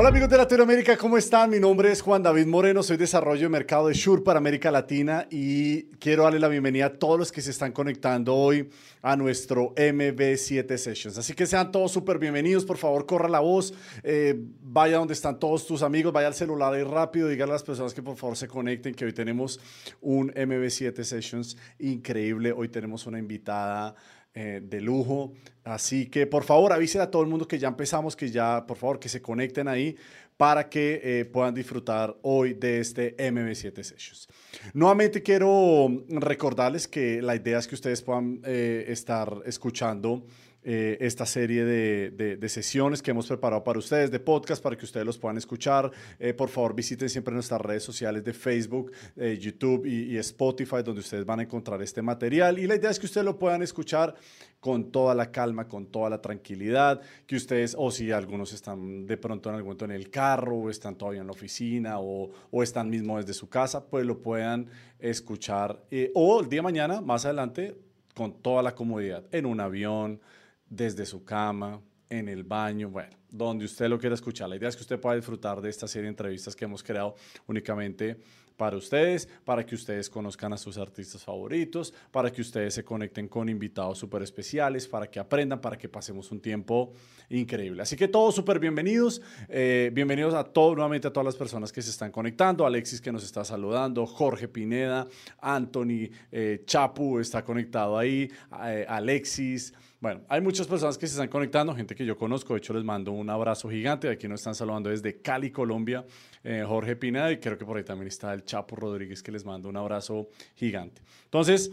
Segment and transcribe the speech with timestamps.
[0.00, 1.50] Hola amigos de Latinoamérica, ¿cómo están?
[1.50, 5.26] Mi nombre es Juan David Moreno, soy desarrollo de mercado de Shure para América Latina
[5.28, 8.70] y quiero darle la bienvenida a todos los que se están conectando hoy
[9.02, 11.18] a nuestro MB7 Sessions.
[11.18, 13.74] Así que sean todos súper bienvenidos, por favor corra la voz,
[14.04, 17.64] eh, vaya donde están todos tus amigos, vaya al celular ahí rápido, dígale a las
[17.64, 19.58] personas que por favor se conecten, que hoy tenemos
[20.00, 23.96] un MB7 Sessions increíble, hoy tenemos una invitada
[24.34, 25.32] eh, de lujo.
[25.64, 28.76] Así que por favor avisen a todo el mundo que ya empezamos, que ya por
[28.76, 29.96] favor que se conecten ahí
[30.38, 34.28] para que eh, puedan disfrutar hoy de este MB7 Sessions.
[34.72, 40.24] Nuevamente quiero recordarles que la idea es que ustedes puedan eh, estar escuchando
[40.70, 45.06] eh, esta serie de, sesiones que hemos preparado para ustedes, de podcast, para que ustedes
[45.06, 45.90] los puedan escuchar.
[46.18, 51.00] Eh, por favor, visiten siempre nuestras redes sociales de Facebook, eh, YouTube y, Spotify, donde
[51.00, 52.58] ustedes van a encontrar este material.
[52.58, 54.14] Y la idea es que ustedes lo puedan escuchar
[54.60, 59.16] con toda la calma, con toda la tranquilidad, que ustedes, o si algunos están de
[59.16, 62.30] pronto en algún momento en el carro, o están todavía en la oficina, o
[62.62, 65.82] están mismo desde su casa, pues lo puedan escuchar.
[66.12, 67.74] o el día de mañana, más adelante,
[68.14, 70.20] con toda la comodidad, en un avión,
[70.68, 71.80] desde su cama,
[72.10, 74.48] en el baño, bueno, donde usted lo quiera escuchar.
[74.48, 77.14] La idea es que usted pueda disfrutar de esta serie de entrevistas que hemos creado
[77.46, 78.18] únicamente
[78.56, 83.28] para ustedes, para que ustedes conozcan a sus artistas favoritos, para que ustedes se conecten
[83.28, 86.92] con invitados súper especiales, para que aprendan, para que pasemos un tiempo
[87.30, 87.82] increíble.
[87.82, 91.82] Así que todos súper bienvenidos, eh, bienvenidos a todos, nuevamente a todas las personas que
[91.82, 95.06] se están conectando, Alexis que nos está saludando, Jorge Pineda,
[95.40, 98.28] Anthony, eh, Chapu está conectado ahí,
[98.64, 99.72] eh, Alexis.
[100.00, 102.84] Bueno, hay muchas personas que se están conectando, gente que yo conozco, de hecho les
[102.84, 106.06] mando un abrazo gigante, aquí nos están saludando desde Cali, Colombia,
[106.44, 109.44] eh, Jorge Pineda, y creo que por ahí también está el Chapo Rodríguez que les
[109.44, 111.02] mando un abrazo gigante.
[111.24, 111.72] Entonces,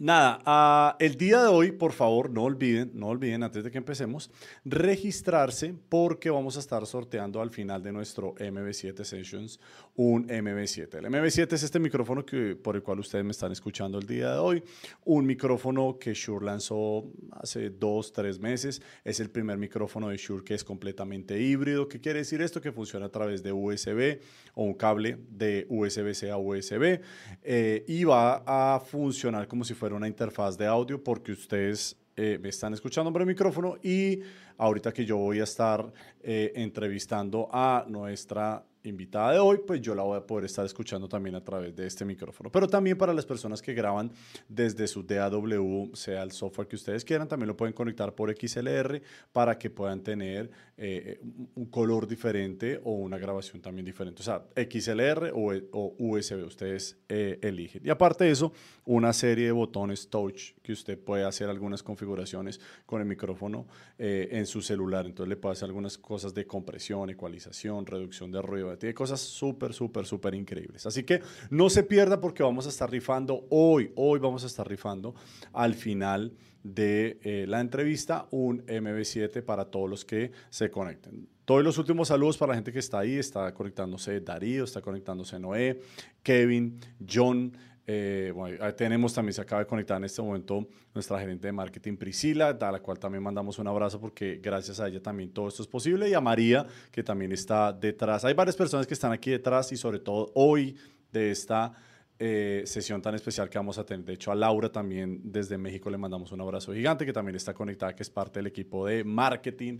[0.00, 3.78] Nada, ah, el día de hoy, por favor, no olviden, no olviden antes de que
[3.78, 4.30] empecemos,
[4.64, 9.58] registrarse porque vamos a estar sorteando al final de nuestro MB7 Sessions
[9.96, 10.98] un MB7.
[10.98, 14.34] El MB7 es este micrófono que, por el cual ustedes me están escuchando el día
[14.34, 14.62] de hoy,
[15.04, 18.80] un micrófono que Shure lanzó hace dos, tres meses.
[19.02, 21.88] Es el primer micrófono de Shure que es completamente híbrido.
[21.88, 22.60] ¿Qué quiere decir esto?
[22.60, 24.20] Que funciona a través de USB
[24.54, 27.00] o un cable de USB-C a USB
[27.42, 32.38] eh, y va a funcionar como si fuera una interfaz de audio porque ustedes eh,
[32.40, 34.20] me están escuchando por el micrófono y
[34.56, 39.94] ahorita que yo voy a estar eh, entrevistando a nuestra invitada de hoy, pues yo
[39.94, 42.50] la voy a poder estar escuchando también a través de este micrófono.
[42.50, 44.10] Pero también para las personas que graban
[44.48, 49.02] desde su DAW, sea el software que ustedes quieran, también lo pueden conectar por XLR
[49.32, 51.20] para que puedan tener eh,
[51.54, 54.22] un color diferente o una grabación también diferente.
[54.22, 57.82] O sea, XLR o, USB, ustedes eh, eligen.
[57.84, 58.52] Y aparte de eso,
[58.84, 63.66] una serie de botones touch que usted puede hacer algunas configuraciones con el micrófono
[63.98, 65.06] eh, en su celular.
[65.06, 69.72] Entonces le puede hacer algunas cosas de compresión, ecualización, reducción de ruido tiene cosas súper,
[69.72, 70.86] súper, súper increíbles.
[70.86, 74.68] Así que no se pierda porque vamos a estar rifando hoy, hoy vamos a estar
[74.68, 75.14] rifando
[75.52, 81.28] al final de eh, la entrevista un MB7 para todos los que se conecten.
[81.44, 85.38] Todos los últimos saludos para la gente que está ahí, está conectándose Darío, está conectándose
[85.38, 85.80] Noé,
[86.22, 86.78] Kevin,
[87.10, 87.56] John,
[87.90, 91.96] eh, bueno, tenemos también, se acaba de conectar en este momento nuestra gerente de marketing
[91.96, 95.62] Priscila, a la cual también mandamos un abrazo porque gracias a ella también todo esto
[95.62, 98.26] es posible, y a María, que también está detrás.
[98.26, 100.76] Hay varias personas que están aquí detrás y sobre todo hoy
[101.10, 101.72] de esta
[102.18, 104.04] eh, sesión tan especial que vamos a tener.
[104.04, 107.54] De hecho, a Laura también desde México le mandamos un abrazo gigante, que también está
[107.54, 109.78] conectada, que es parte del equipo de marketing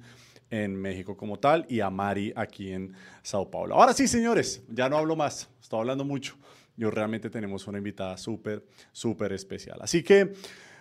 [0.48, 3.74] en México como tal, y a Mari aquí en Sao Paulo.
[3.74, 6.38] Ahora sí, señores, ya no hablo más, estoy hablando mucho
[6.78, 9.78] yo realmente tenemos una invitada súper, súper especial.
[9.82, 10.32] Así que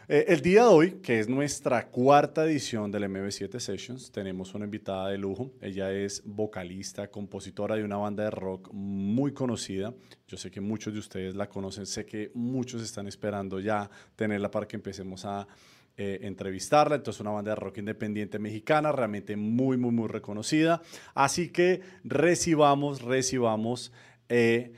[0.09, 4.63] eh, el día de hoy, que es nuestra cuarta edición del MB7 Sessions, tenemos una
[4.63, 5.51] invitada de lujo.
[5.59, 9.93] Ella es vocalista, compositora de una banda de rock muy conocida.
[10.27, 14.49] Yo sé que muchos de ustedes la conocen, sé que muchos están esperando ya tenerla
[14.49, 15.45] para que empecemos a
[15.97, 16.95] eh, entrevistarla.
[16.95, 20.81] Entonces, una banda de rock independiente mexicana, realmente muy, muy, muy reconocida.
[21.15, 23.91] Así que recibamos, recibamos
[24.29, 24.71] eh,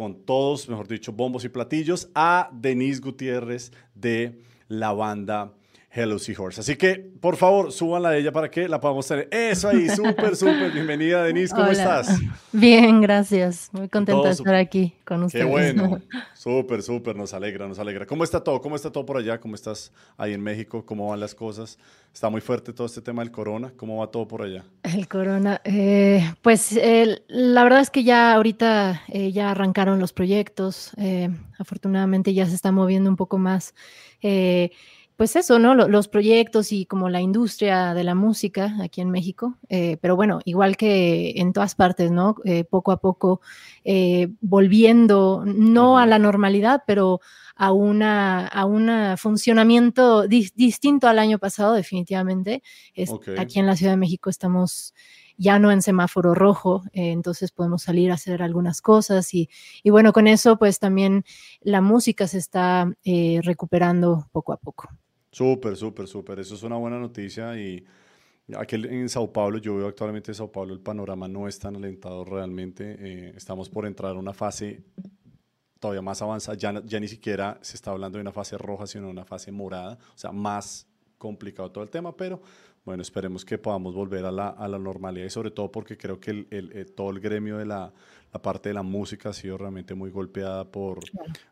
[0.00, 5.52] con todos, mejor dicho, bombos y platillos, a Denise Gutiérrez de la banda
[5.92, 6.60] Hello Seahorse.
[6.60, 9.26] Así que, por favor, súbanla de ella para que la podamos tener.
[9.32, 10.70] Eso ahí, súper, súper.
[10.70, 11.52] Bienvenida, Denise.
[11.52, 12.16] ¿Cómo estás?
[12.52, 13.70] Bien, gracias.
[13.72, 15.44] Muy contenta de estar aquí con ustedes.
[15.44, 16.00] Qué bueno.
[16.34, 17.16] Súper, súper.
[17.16, 18.06] Nos alegra, nos alegra.
[18.06, 18.62] ¿Cómo está todo?
[18.62, 19.40] ¿Cómo está todo por allá?
[19.40, 20.86] ¿Cómo estás ahí en México?
[20.86, 21.76] ¿Cómo van las cosas?
[22.14, 23.72] Está muy fuerte todo este tema del corona.
[23.76, 24.64] ¿Cómo va todo por allá?
[24.84, 25.60] El corona.
[25.64, 26.78] Eh, pues
[27.28, 30.92] la verdad es que ya ahorita eh, ya arrancaron los proyectos.
[30.96, 31.28] Eh,
[31.58, 33.74] afortunadamente ya se está moviendo un poco más
[35.20, 35.74] pues eso, ¿no?
[35.74, 39.58] Los proyectos y como la industria de la música aquí en México.
[39.68, 42.36] Eh, pero bueno, igual que en todas partes, ¿no?
[42.46, 43.42] Eh, poco a poco
[44.40, 47.20] volviendo, no a la normalidad, pero
[47.54, 48.88] a una a un
[49.18, 52.62] funcionamiento distinto al año pasado, definitivamente.
[52.94, 54.94] Es, Aquí en la Ciudad de México estamos
[55.36, 59.48] ya no en semáforo rojo, eh, entonces podemos salir a hacer algunas cosas y,
[59.84, 61.24] bueno, con eso pues también
[61.60, 64.88] la música se está eh, recuperando poco a poco.
[65.30, 66.40] Súper, súper, súper.
[66.40, 67.84] Eso es una buena noticia y
[68.56, 71.76] aquí en Sao Paulo, yo veo actualmente en Sao Paulo el panorama no es tan
[71.76, 72.96] alentado realmente.
[72.98, 74.82] Eh, estamos por entrar a una fase
[75.78, 79.06] todavía más avanzada, ya, ya ni siquiera se está hablando de una fase roja, sino
[79.06, 80.86] de una fase morada, o sea, más
[81.16, 82.42] complicado todo el tema, pero
[82.84, 86.20] bueno, esperemos que podamos volver a la, a la normalidad y sobre todo porque creo
[86.20, 87.92] que el, el, eh, todo el gremio de la,
[88.32, 91.00] la, parte de la música ha sido realmente muy golpeada por,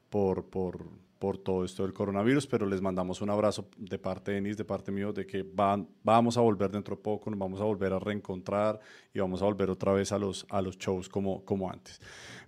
[0.09, 0.87] por, por,
[1.19, 4.65] por, todo esto del coronavirus, pero les mandamos un abrazo de parte de Denis, de
[4.65, 7.93] parte mío, de que van, vamos a volver dentro de poco, nos vamos a volver
[7.93, 8.79] a reencontrar
[9.13, 12.01] y vamos a volver otra vez a los, a los shows como, como antes.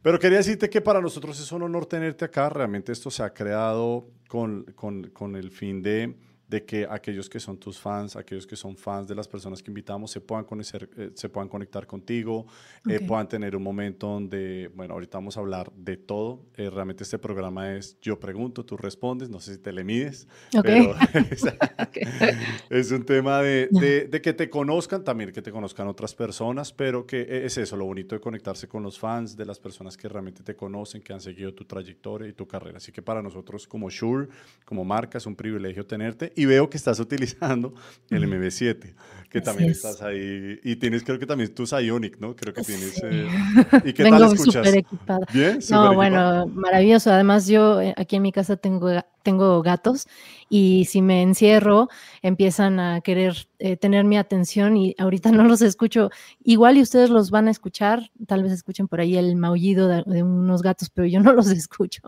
[0.02, 3.34] Pero quería decirte que para nosotros es un honor tenerte acá, realmente esto se ha
[3.34, 6.14] creado con, con, con el fin de
[6.50, 9.70] de que aquellos que son tus fans, aquellos que son fans de las personas que
[9.70, 12.44] invitamos, se puedan, conocer, eh, se puedan conectar contigo,
[12.88, 16.42] eh, puedan tener un momento donde, bueno, ahorita vamos a hablar de todo.
[16.56, 20.26] Eh, realmente este programa es yo pregunto, tú respondes, no sé si te le mides,
[20.60, 20.96] pero
[22.70, 23.68] es, un tema de,
[24.10, 27.84] de, que te conozcan, también que te conozcan otras personas, pero que es eso, lo
[27.84, 31.20] bonito de conectarse con los fans, de las personas que realmente te conocen, que han
[31.20, 32.78] seguido tu trayectoria y tu carrera.
[32.78, 34.26] Así que para nosotros como Shure,
[34.64, 37.74] como marca, es un privilegio tenerte y veo que estás utilizando
[38.08, 38.94] el MB7,
[39.28, 40.58] que también estás ahí.
[40.64, 42.34] Y tienes, creo que también tus Ionic, ¿no?
[42.34, 42.98] Creo que tienes.
[43.02, 43.28] Eh,
[43.84, 44.66] ¿Y qué tal escuchas?
[44.72, 45.20] equipada.
[45.34, 47.12] Bien, No, bueno, maravilloso.
[47.12, 48.88] Además, yo eh, aquí en mi casa tengo
[49.22, 50.06] tengo gatos
[50.48, 51.88] y si me encierro
[52.22, 56.10] empiezan a querer eh, tener mi atención y ahorita no los escucho.
[56.42, 60.22] Igual y ustedes los van a escuchar, tal vez escuchen por ahí el maullido de,
[60.22, 62.02] unos gatos, pero yo no los escucho.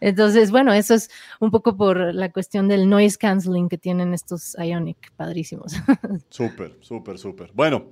[0.00, 1.10] Entonces, bueno, eso es
[1.40, 5.72] un poco por la cuestión del noise canceling que tienen estos Ionic, padrísimos.
[6.28, 7.50] Súper, súper, súper.
[7.54, 7.86] Bueno,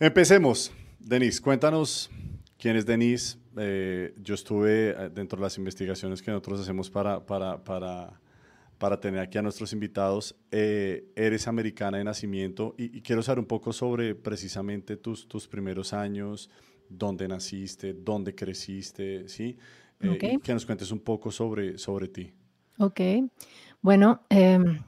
[0.00, 0.72] empecemos.
[0.98, 2.10] Denise, cuéntanos
[2.58, 7.24] quién es Denise, eh, yo estuve eh, dentro de las investigaciones que nosotros hacemos para,
[7.24, 8.20] para, para,
[8.78, 10.36] para tener aquí a nuestros invitados.
[10.50, 15.92] Eh, eres americana de nacimiento y, quiero saber un poco sobre precisamente tus, tus primeros
[15.92, 16.50] años,
[16.88, 19.56] dónde naciste, dónde creciste, ¿sí?
[19.98, 22.32] Que nos cuentes un poco sobre, sobre ti.
[22.78, 23.00] Ok,
[23.82, 24.78] bueno, em,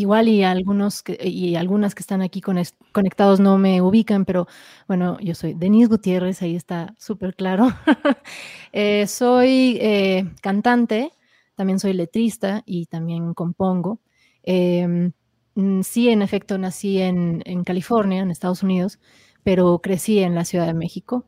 [0.00, 4.46] igual y algunos y algunas que están aquí conectados no me ubican, pero
[4.88, 7.68] bueno, yo soy Denise Gutiérrez, ahí está súper claro.
[8.72, 11.10] Eh, soy eh, cantante,
[11.56, 14.00] también soy letrista y también compongo.
[14.44, 15.10] Em,
[15.56, 19.00] mm, sí, en efecto, nací en, California, en Estados Unidos,
[19.42, 21.26] pero crecí en la Ciudad de México.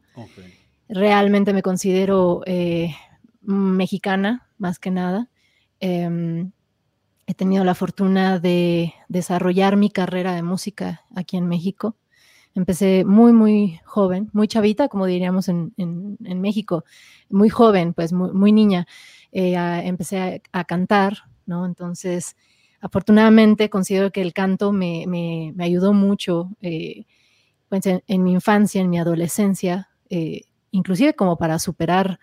[0.89, 2.95] Realmente me considero eh,
[3.41, 5.29] mexicana, más que nada.
[5.81, 6.53] Em,
[7.33, 11.97] he tenido la fortuna de desarrollar mi carrera de música aquí en México.
[12.55, 15.73] Empecé muy, muy joven, muy chavita, como diríamos en,
[16.19, 16.85] México,
[17.31, 18.87] muy joven, pues muy, niña.
[19.33, 21.65] Eh, empecé a, cantar, ¿no?
[21.65, 22.37] Entonces,
[22.83, 27.07] afortunadamente considero que el canto me, ayudó mucho eh,
[27.71, 32.21] pues, en, mi infancia, en mi adolescencia, eh, inclusive como para superar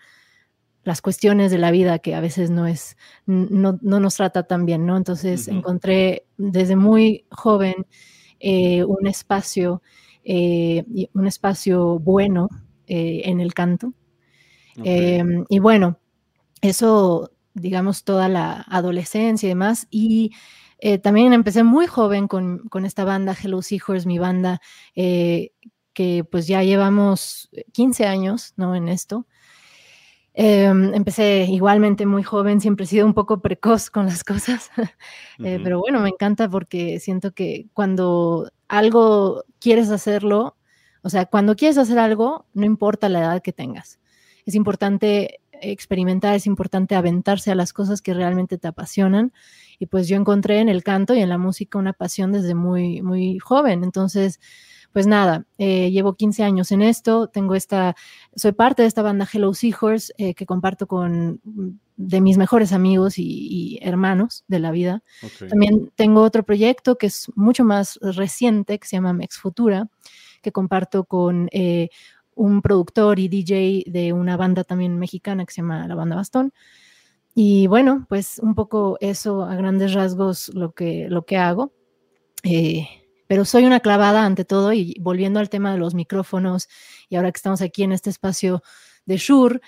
[0.90, 4.86] las cuestiones de la vida que a veces no es, no, nos trata tan bien,
[4.86, 4.96] ¿no?
[4.96, 7.86] Entonces encontré desde muy joven
[8.40, 9.82] eh, un espacio,
[10.24, 12.48] eh, un espacio bueno
[12.88, 13.92] eh, en el canto.
[14.82, 16.00] Em, y bueno,
[16.60, 19.86] eso, digamos, toda la adolescencia y demás.
[19.92, 20.32] Y
[21.04, 24.60] también empecé muy joven con, con, esta banda, Hello Seahorse, mi banda,
[24.96, 28.74] que pues ya llevamos 15 años, ¿no?
[28.74, 29.28] En esto.
[30.42, 34.70] Em, empecé igualmente muy joven, siempre he sido un poco precoz con las cosas,
[35.44, 40.56] eh, pero bueno, me encanta porque siento que cuando algo quieres hacerlo,
[41.02, 44.00] o sea, cuando quieres hacer algo, no importa la edad que tengas.
[44.46, 49.34] Es importante experimentar, es importante aventarse a las cosas que realmente te apasionan.
[49.78, 53.02] Y pues yo encontré en el canto y en la música una pasión desde muy,
[53.02, 53.84] muy joven.
[53.84, 54.40] Entonces,
[54.92, 57.94] pues nada, eh, llevo 15 años en esto, tengo esta,
[58.34, 61.40] soy parte de esta banda Hello Seahorse eh, que comparto con
[61.96, 65.02] de mis mejores amigos y, hermanos de la vida.
[65.50, 69.88] También tengo otro proyecto que es mucho más reciente, que se llama Mex Futura,
[70.40, 71.90] que comparto con eh,
[72.34, 76.52] un productor y DJ de una banda también mexicana que se llama La Banda Bastón.
[77.34, 81.72] y bueno, pues un poco eso a grandes rasgos lo que, lo que hago.
[82.42, 82.88] Eh,
[83.30, 86.68] pero soy una clavada ante todo y volviendo al tema de los micrófonos
[87.08, 88.60] y ahora que estamos aquí en este espacio
[89.06, 89.60] de Shure,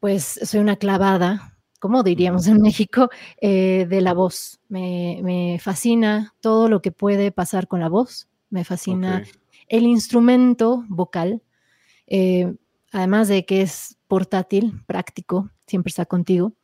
[0.00, 3.08] pues soy una clavada, como diríamos en México,
[3.40, 4.58] eh, de la voz.
[4.68, 9.22] Me, fascina todo lo que puede pasar con la voz, me fascina
[9.68, 11.44] el instrumento vocal,
[12.08, 12.56] eh,
[12.90, 16.54] además de que es portátil, práctico, siempre está contigo.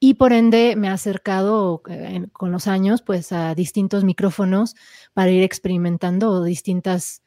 [0.00, 4.76] Y por ende me ha acercado eh, con los años pues a distintos micrófonos
[5.12, 7.22] para ir experimentando distintas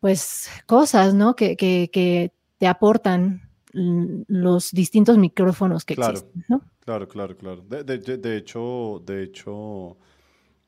[0.00, 1.34] pues cosas, ¿no?
[1.34, 6.62] Que, que, te aportan los distintos micrófonos que existen, ¿no?
[6.80, 7.62] Claro, claro, claro.
[7.62, 9.96] De, de, de hecho, de hecho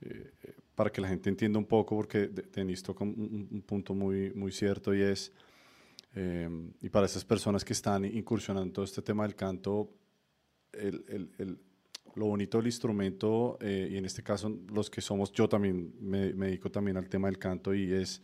[0.02, 0.30] eh,
[0.80, 4.50] para que la gente entienda un poco, porque tenéis toca un, un, punto muy, muy
[4.50, 5.30] cierto y es,
[6.14, 6.48] eh,
[6.80, 9.90] y para esas personas que están incursionando en todo este tema del canto,
[10.72, 11.58] el,
[12.14, 16.32] lo bonito del instrumento, eh, y en este caso los que somos, yo también me,
[16.32, 18.22] dedico también al tema del canto y es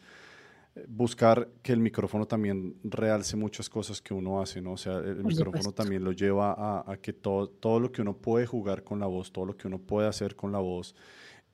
[0.88, 4.72] buscar que el micrófono también realce muchas cosas que uno hace, ¿no?
[4.72, 8.16] O sea, el, micrófono también lo lleva a, a, que todo, todo lo que uno
[8.16, 10.94] puede jugar con la voz, todo lo que uno puede hacer con la voz,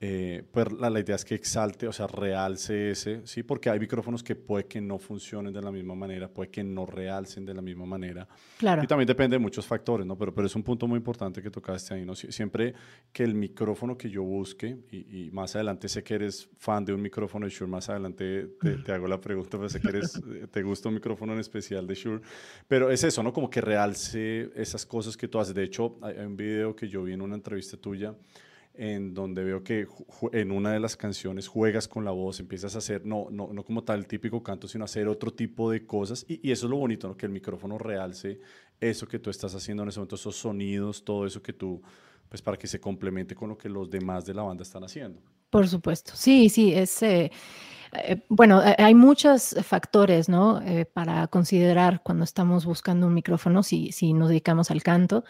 [0.05, 3.41] eh, pues la, la, idea es que exalte, o sea, realce ese, ¿sí?
[3.41, 6.85] Porque hay micrófonos que puede que no funcionen de la misma manera, puede que no
[6.85, 8.27] realcen de la misma manera.
[8.57, 8.83] Claro.
[8.83, 10.17] Y también depende de muchos factores, ¿no?
[10.17, 12.15] Pero, pero es un punto muy importante que tocaste ahí, ¿no?
[12.15, 12.73] siempre
[13.13, 16.93] que el micrófono que yo busque, y, y, más adelante sé que eres fan de
[16.93, 20.21] un micrófono de Shure, más adelante te, te hago la pregunta, pues sé que eres,
[20.51, 22.21] te gusta un micrófono en especial de Shure,
[22.67, 23.31] pero es eso, ¿no?
[23.31, 25.55] Como que realce esas cosas que tú haces.
[25.55, 28.13] De hecho, hay un video que yo vi en una entrevista tuya,
[28.73, 29.87] en donde veo que
[30.31, 33.63] en una de las canciones juegas con la voz, empiezas a hacer, no, no, no
[33.63, 36.25] como tal típico canto, sino hacer otro tipo de cosas.
[36.27, 37.15] Y, y eso es lo bonito, ¿no?
[37.15, 38.39] que el micrófono realce
[38.79, 41.81] eso que tú estás haciendo en ese momento, esos sonidos, todo eso que tú,
[42.27, 45.21] pues para que se complemente con lo que los demás de la banda están haciendo.
[45.49, 47.01] Por supuesto, sí, sí, es...
[47.03, 47.31] Eh,
[47.95, 50.61] eh, bueno, hay muchos factores, ¿no?
[50.61, 55.23] Eh, para considerar cuando estamos buscando un micrófono, si, si nos dedicamos al canto,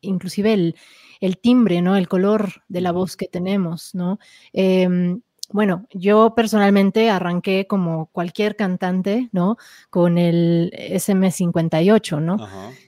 [0.00, 0.76] inclusive el,
[1.20, 1.96] el timbre, ¿no?
[1.96, 4.18] El color de la voz que tenemos, ¿no?
[4.52, 9.56] Em, bueno, yo personalmente arranqué como cualquier cantante, ¿no?
[9.90, 12.36] Con el SM58, ¿no?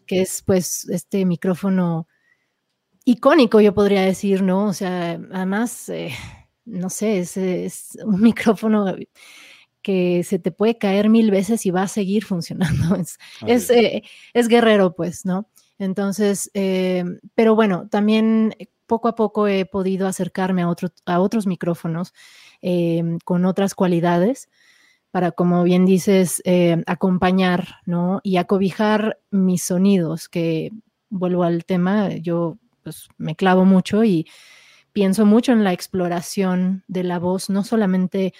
[0.06, 2.08] Que es pues este micrófono
[3.04, 4.66] icónico, yo podría decir, ¿no?
[4.66, 6.10] O sea, además, eh,
[6.66, 8.94] no sé, es, un micrófono
[9.82, 12.96] que se te puede caer mil veces y va a seguir funcionando.
[13.46, 14.02] Es, eh,
[14.34, 15.48] es guerrero, pues, ¿no?
[15.78, 17.04] Entonces, eh,
[17.34, 18.54] pero bueno, también
[18.86, 20.74] poco a poco he podido acercarme a,
[21.06, 22.14] a otros micrófonos
[22.62, 24.48] eh, con otras cualidades
[25.10, 26.42] para, como bien dices,
[26.86, 28.20] acompañar ¿no?
[28.22, 30.72] y acobijar mis sonidos, que
[31.08, 34.26] vuelvo al tema, yo pues, me clavo mucho y
[34.96, 38.32] pienso mucho en la exploración de la voz, no solamente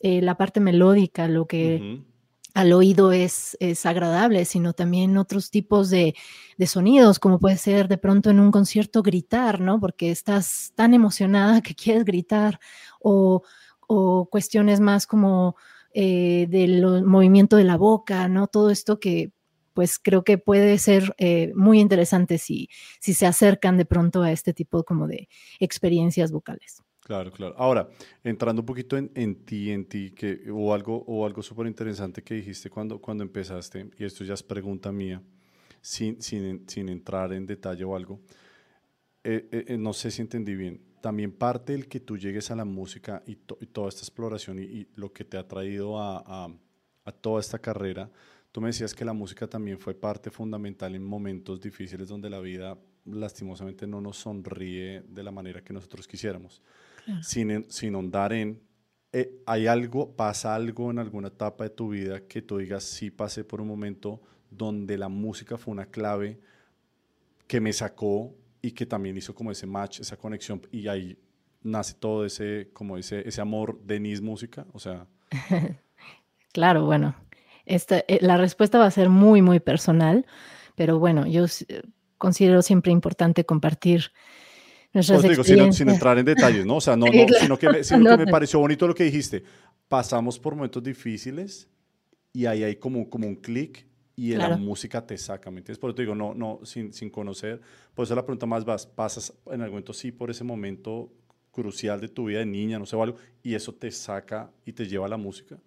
[0.00, 2.02] la parte melódica, lo que
[2.52, 6.16] al oído es, es, agradable, sino también otros tipos de,
[6.56, 9.78] de, sonidos, como puede ser de pronto en un concierto gritar, ¿no?
[9.78, 12.58] Porque estás tan emocionada que quieres gritar,
[12.98, 13.44] o,
[13.86, 15.54] o cuestiones más como
[15.94, 18.48] eh, del movimiento de la boca, ¿no?
[18.48, 19.30] Todo esto que
[19.72, 22.68] pues creo que puede ser eh, muy interesante si,
[23.00, 26.82] si se acercan de pronto a este tipo como de experiencias vocales.
[27.00, 27.54] Claro, claro.
[27.58, 27.88] Ahora,
[28.22, 32.22] entrando un poquito en, en ti, en ti, que o algo, o algo súper interesante
[32.22, 35.20] que dijiste cuando, cuando empezaste, y esto ya es pregunta mía,
[35.80, 38.20] sin, sin, sin entrar en detalle o algo,
[39.24, 40.80] eh, eh, no sé si entendí bien.
[41.00, 45.12] También parte del que tú llegues a la música y, toda esta exploración y, lo
[45.12, 46.48] que te ha traído a,
[47.04, 48.10] a toda esta carrera,
[48.52, 52.40] tú me decías que la música también fue parte fundamental en momentos difíciles donde la
[52.40, 56.62] vida lastimosamente no nos sonríe de la manera que nosotros quisiéramos
[57.22, 58.60] sin, sin en,
[59.12, 63.10] eh, ¿hay algo, pasa algo en alguna etapa de tu vida que tú digas, sí
[63.10, 66.38] pasé por un momento donde la música fue una clave
[67.46, 71.18] que me sacó y que también hizo como ese match, esa conexión y ahí
[71.62, 74.66] nace todo ese, como ese, ese amor de Nis Música?
[74.72, 75.06] O sea...
[76.52, 77.14] claro, bueno,
[77.70, 80.26] esta, eh, la respuesta va a ser muy, muy personal,
[80.74, 81.46] pero bueno, yo
[82.18, 84.12] considero siempre importante compartir
[84.92, 86.76] pues digo, sin, entrar en detalles, ¿no?
[86.76, 89.44] O sea, no, no sino que, me, sino que me pareció bonito lo que dijiste.
[89.88, 91.68] Pasamos por momentos difíciles
[92.32, 93.86] y ahí hay como, como un clic
[94.16, 95.78] y la música te saca, ¿me entiendes?
[95.78, 97.60] Por eso te digo, no, no, sin, sin conocer,
[97.94, 101.10] por eso la pregunta más vas, pasas en algún momento sí por ese momento
[101.50, 104.72] crucial de tu vida de niña, no sé, o algo, y eso te saca y
[104.72, 105.58] te lleva a la música.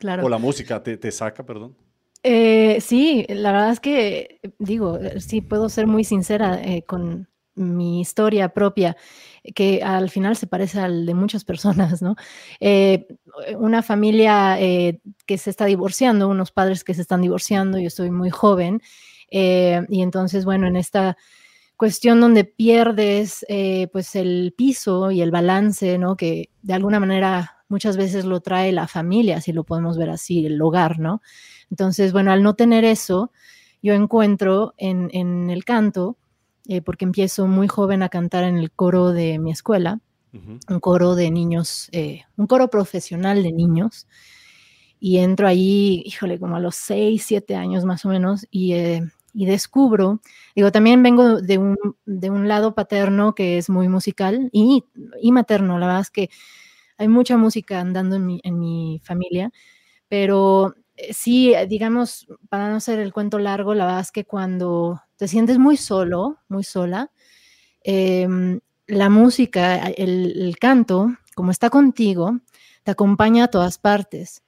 [0.00, 0.24] Claro.
[0.24, 1.76] O la música te, te saca, perdón.
[2.22, 8.00] Eh, sí, la verdad es que, digo, sí puedo ser muy sincera eh, con mi
[8.00, 8.96] historia propia,
[9.54, 12.16] que al final se parece al de muchas personas, ¿no?
[12.60, 13.06] Eh,
[13.58, 18.30] una familia que se está divorciando, unos padres que se están divorciando, yo estoy muy
[18.30, 18.82] joven,
[19.30, 21.16] y entonces, bueno, en esta
[21.76, 23.46] cuestión donde pierdes
[23.92, 26.16] pues el piso y el balance, ¿no?
[26.16, 30.44] Que de alguna manera muchas veces lo trae la familia, si lo podemos ver así,
[30.44, 31.22] el hogar, ¿no?
[31.70, 33.32] Entonces, bueno, al no tener eso,
[33.80, 36.18] yo encuentro en, el canto,
[36.66, 40.00] eh, porque empiezo muy joven a cantar en el coro de mi escuela,
[40.32, 44.06] un coro de niños, eh, un coro profesional de niños,
[44.98, 49.02] y entro ahí, híjole, como a los seis, siete años más o menos, y, eh,
[49.32, 50.20] descubro,
[50.56, 54.84] digo, también vengo de un, de un, lado paterno que es muy musical y,
[55.22, 56.30] y materno, la verdad es que
[57.00, 59.50] hay mucha música andando en mi, familia,
[60.06, 64.26] pero eh, sí, eh, digamos, para no ser el cuento largo, la verdad es que
[64.26, 67.10] cuando te sientes muy solo, muy sola,
[67.82, 72.38] em, la música, el, canto, como está contigo,
[72.82, 74.42] te acompaña a todas partes.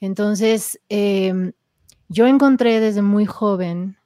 [0.00, 1.52] Entonces, em,
[2.08, 3.96] yo encontré desde muy joven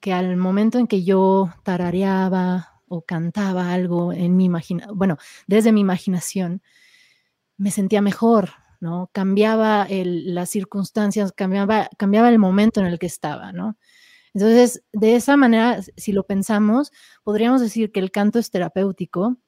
[0.00, 5.70] que al momento en que yo tarareaba o cantaba algo en mi imaginación, bueno, desde
[5.72, 6.62] mi imaginación,
[7.56, 9.10] me sentía mejor, ¿no?
[9.12, 13.76] Cambiaba las circunstancias, cambiaba, cambiaba el momento en el que estaba, ¿no?
[14.34, 16.92] Entonces, de esa manera, si lo pensamos,
[17.24, 19.38] podríamos decir que el canto es terapéutico,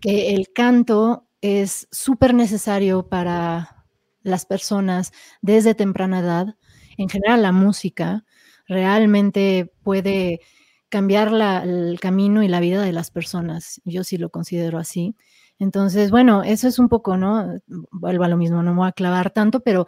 [0.00, 3.84] que el canto es súper necesario para
[4.22, 5.12] las personas
[5.42, 6.56] desde temprana edad.
[6.98, 8.24] En general, la música
[8.68, 10.40] realmente puede
[10.88, 11.32] cambiar
[11.64, 13.80] el camino y la vida de las personas.
[13.84, 15.16] Yo sí lo considero así.
[15.60, 17.60] Entonces, bueno, eso es un poco, ¿no?
[17.92, 19.86] Vuelvo a lo mismo, no me voy a clavar tanto, pero,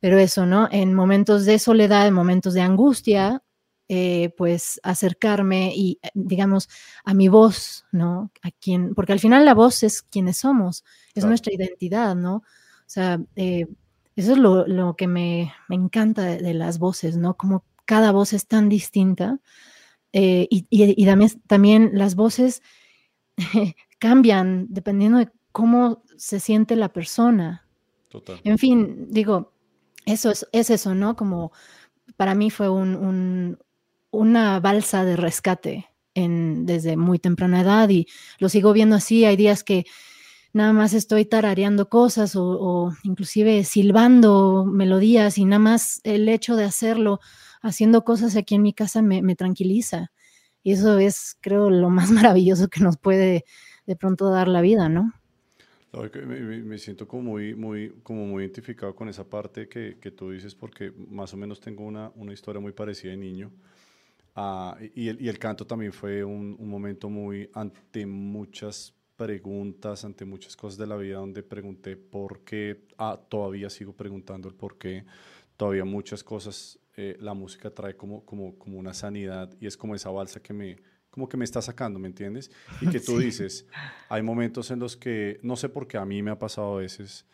[0.00, 0.66] pero eso, ¿no?
[0.72, 3.42] En momentos de soledad, en momentos de angustia,
[3.86, 6.70] eh, pues acercarme y, eh, digamos,
[7.04, 8.32] a mi voz, ¿no?
[8.42, 10.84] A quien, porque al final la voz es quienes somos,
[11.14, 12.36] es nuestra identidad, ¿no?
[12.36, 12.42] O
[12.86, 13.66] sea, eh,
[14.16, 17.34] eso es lo, que me, encanta de, las voces, ¿no?
[17.34, 19.38] Como cada voz es tan distinta.
[20.12, 22.62] y, y también, también las voces
[23.98, 27.66] cambian dependiendo de cómo se siente la persona.
[28.08, 28.40] Total.
[28.44, 29.52] En fin, digo,
[30.06, 31.16] eso es, eso, ¿no?
[31.16, 31.52] Como
[32.16, 33.58] para mí fue un,
[34.10, 38.06] una balsa de rescate en, desde muy temprana edad y
[38.38, 39.24] lo sigo viendo así.
[39.24, 39.84] Hay días que
[40.52, 46.64] nada más estoy tarareando cosas o, inclusive silbando melodías y nada más el hecho de
[46.64, 47.20] hacerlo,
[47.60, 50.12] haciendo cosas aquí en mi casa me, me tranquiliza.
[50.64, 53.44] Y eso es, creo, lo más maravilloso que nos puede
[53.86, 55.12] de pronto dar la vida, ¿no?
[56.26, 60.52] Me, siento como muy, muy, como muy identificado con esa parte que, que tú dices
[60.52, 63.52] porque más o menos tengo una, una historia muy parecida de niño.
[64.34, 70.04] Ah, y, el, y, el, canto también fue un, un, momento muy ante muchas preguntas,
[70.04, 74.56] ante muchas cosas de la vida donde pregunté por qué, ah, todavía sigo preguntando el
[74.56, 75.04] por qué,
[75.56, 79.94] todavía muchas cosas eh, la música trae como, como, como una sanidad y es como
[79.94, 80.76] esa balsa que me,
[81.10, 82.50] como que me está sacando, ¿me entiendes?
[82.80, 83.66] Y que tú dices,
[84.08, 86.80] hay momentos en los que, no sé por qué a mí me ha pasado a
[86.80, 87.26] veces,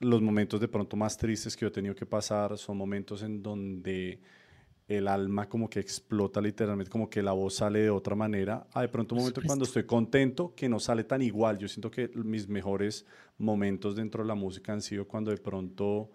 [0.00, 3.42] los momentos de pronto más tristes que yo he tenido que pasar son momentos en
[3.42, 4.20] donde
[4.86, 8.66] el alma como que explota literalmente, como que la voz sale de otra manera.
[8.72, 11.58] Ah, de pronto un momento cuando estoy contento que no sale tan igual.
[11.58, 13.06] Yo siento que mis mejores
[13.38, 16.10] momentos dentro de la música han sido cuando de pronto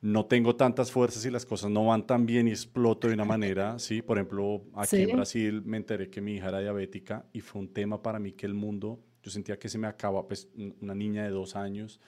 [0.00, 3.24] no tengo tantas fuerzas y las cosas no van tan bien y exploto de una
[3.24, 4.02] manera, ¿sí?
[4.02, 7.72] Por ejemplo, aquí en Brasil me enteré que mi hija era diabética y fue un
[7.72, 10.48] tema para mí que el mundo, yo sentía que se me acaba, pues
[10.80, 12.00] una niña de dos años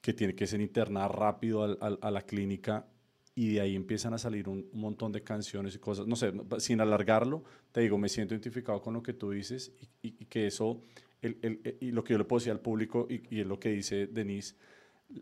[0.00, 2.86] que tiene que ser internada rápido a la clínica
[3.34, 6.80] y de ahí empiezan a salir un, montón de canciones y cosas, no sé, sin
[6.80, 10.80] alargarlo, te digo, me siento identificado con lo que tú dices y, que eso,
[11.22, 14.06] y lo que yo le puedo decir al público y, y es lo que dice
[14.06, 14.54] Denise,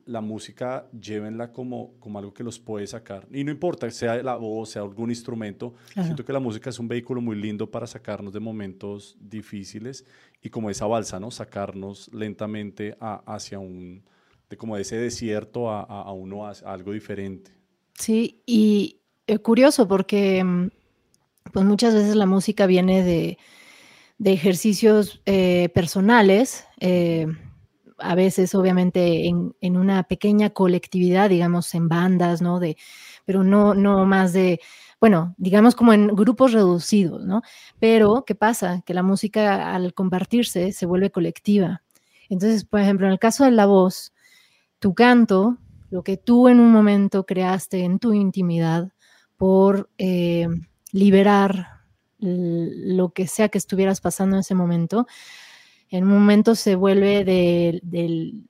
[0.06, 3.26] la música llévenla como, como algo que los puede sacar.
[3.32, 6.88] Y no importa, sea la voz, sea algún instrumento, siento que la música es un
[6.88, 10.04] vehículo muy lindo para sacarnos de momentos difíciles
[10.42, 11.30] y como esa balsa, ¿no?
[11.30, 14.02] Sacarnos lentamente hacia un,
[14.48, 17.52] de como ese desierto a, a, uno, a, algo diferente.
[17.94, 20.68] Sí, y es curioso porque mm,
[21.52, 23.38] pues muchas veces la música viene de,
[24.18, 27.26] de ejercicios eh, personales, eh,
[27.98, 32.60] a veces obviamente en, una pequeña colectividad, digamos, en bandas, ¿no?
[32.60, 32.76] De,
[33.24, 34.60] pero no, no más de,
[35.00, 37.42] bueno, digamos como en grupos reducidos, ¿no?
[37.78, 38.82] Pero, ¿qué pasa?
[38.84, 41.82] Que la música al compartirse se vuelve colectiva.
[42.28, 44.12] Entonces, por ejemplo, en el caso de la voz,
[44.78, 45.58] tu canto
[45.94, 48.90] lo que tú en un momento creaste en tu intimidad
[49.36, 50.48] por eh,
[50.90, 51.82] liberar
[52.18, 55.06] lo que sea que estuvieras pasando en ese momento,
[55.90, 58.44] en un momento se vuelve del,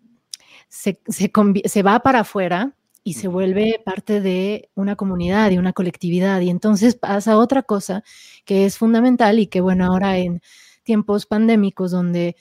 [0.68, 6.40] se, se, va para afuera y se vuelve parte de una comunidad y una colectividad.
[6.40, 8.02] Y entonces pasa otra cosa
[8.44, 10.40] que es fundamental y que, bueno, ahora en
[10.84, 12.36] tiempos pandémicos donde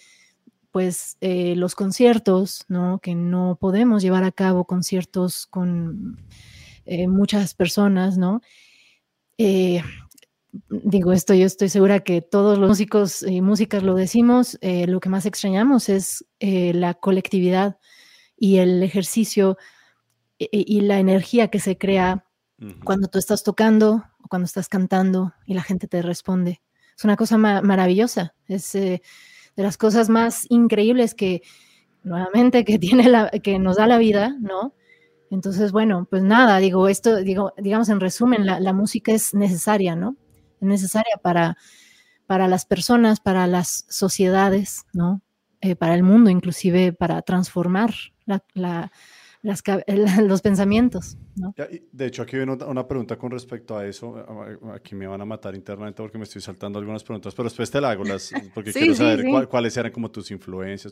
[0.72, 3.00] pues eh, los conciertos, ¿no?
[3.00, 6.18] Que no podemos llevar a cabo conciertos con
[6.86, 8.42] eh, muchas personas, ¿no?
[9.38, 9.84] Eh,
[10.70, 15.00] digo esto, yo estoy segura que todos los músicos y músicas lo decimos, eh, lo
[15.00, 17.78] que más extrañamos es eh, la colectividad
[18.38, 19.58] y el ejercicio
[20.38, 22.26] y, la energía que se crea
[22.84, 26.62] cuando tú estás tocando o cuando estás cantando y la gente te responde.
[26.98, 29.02] Es una cosa maravillosa, es eh,
[29.56, 31.42] de las cosas más increíbles que
[32.04, 34.76] nuevamente que tiene la, que nos da la vida, ¿no?
[35.32, 39.96] Entonces, bueno, pues nada, digo, esto, digo, digamos en resumen, la, la música es necesaria,
[39.96, 40.18] ¿no?
[40.64, 41.58] Necesaria para,
[42.26, 45.22] para las personas, para las sociedades, ¿no?
[45.66, 47.94] Eh, para el mundo, inclusive para transformar
[50.22, 51.18] los pensamientos.
[51.38, 51.56] ¿no?
[51.90, 54.26] De hecho, aquí viene una pregunta con respecto a eso.
[54.74, 57.80] Aquí me van a matar internamente porque me estoy saltando algunas preguntas, pero después te
[57.80, 60.92] la hago, las, porque quiero saber cuáles eran como tus influencias,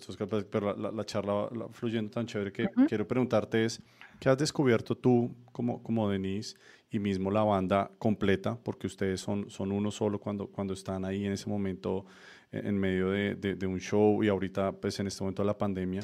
[0.49, 3.81] pero la, charla fluyendo tan chévere que quiero preguntarte es,
[4.21, 6.55] ¿qué has descubierto tú como, como Denise
[6.91, 11.25] y mismo la banda completa, porque ustedes son, son uno solo cuando, cuando están ahí
[11.25, 12.05] en ese momento
[12.51, 15.57] eh, en medio de, de, un show y ahorita pues en este momento de la
[15.57, 16.03] pandemia.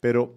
[0.00, 0.34] Pero,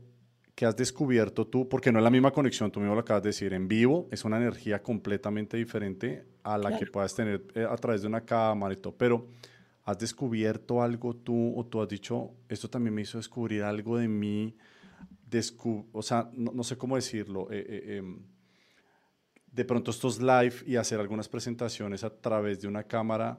[0.53, 1.67] ¿qué has descubierto tú?
[1.67, 4.23] Porque no es la misma conexión, tú mismo lo acabas de decir, en vivo es
[4.23, 8.75] una energía completamente diferente a la que puedas tener eh, a través de una cámara
[8.75, 9.27] y todo, pero
[9.85, 14.07] ¿has descubierto algo tú o tú has dicho, esto también me hizo descubrir algo de
[14.07, 14.55] mí?
[15.93, 17.47] o sea, no, no, sé cómo decirlo.
[17.49, 18.19] Eh, em,
[19.53, 23.37] de pronto estos live y hacer algunas presentaciones a través de una cámara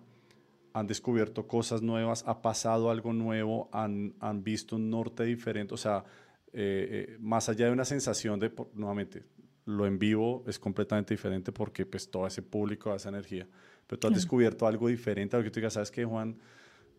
[0.73, 5.77] han descubierto cosas nuevas, ha pasado algo nuevo, han, han visto un norte diferente, o
[5.77, 6.05] sea,
[6.53, 9.25] eh, eh, más allá de una sensación de, nuevamente,
[9.67, 13.47] lo en vivo es completamente diferente porque pues todo ese público, esa energía,
[13.87, 16.39] pero tú has descubierto algo diferente, algo que tú digas, ¿sabes qué, Juan?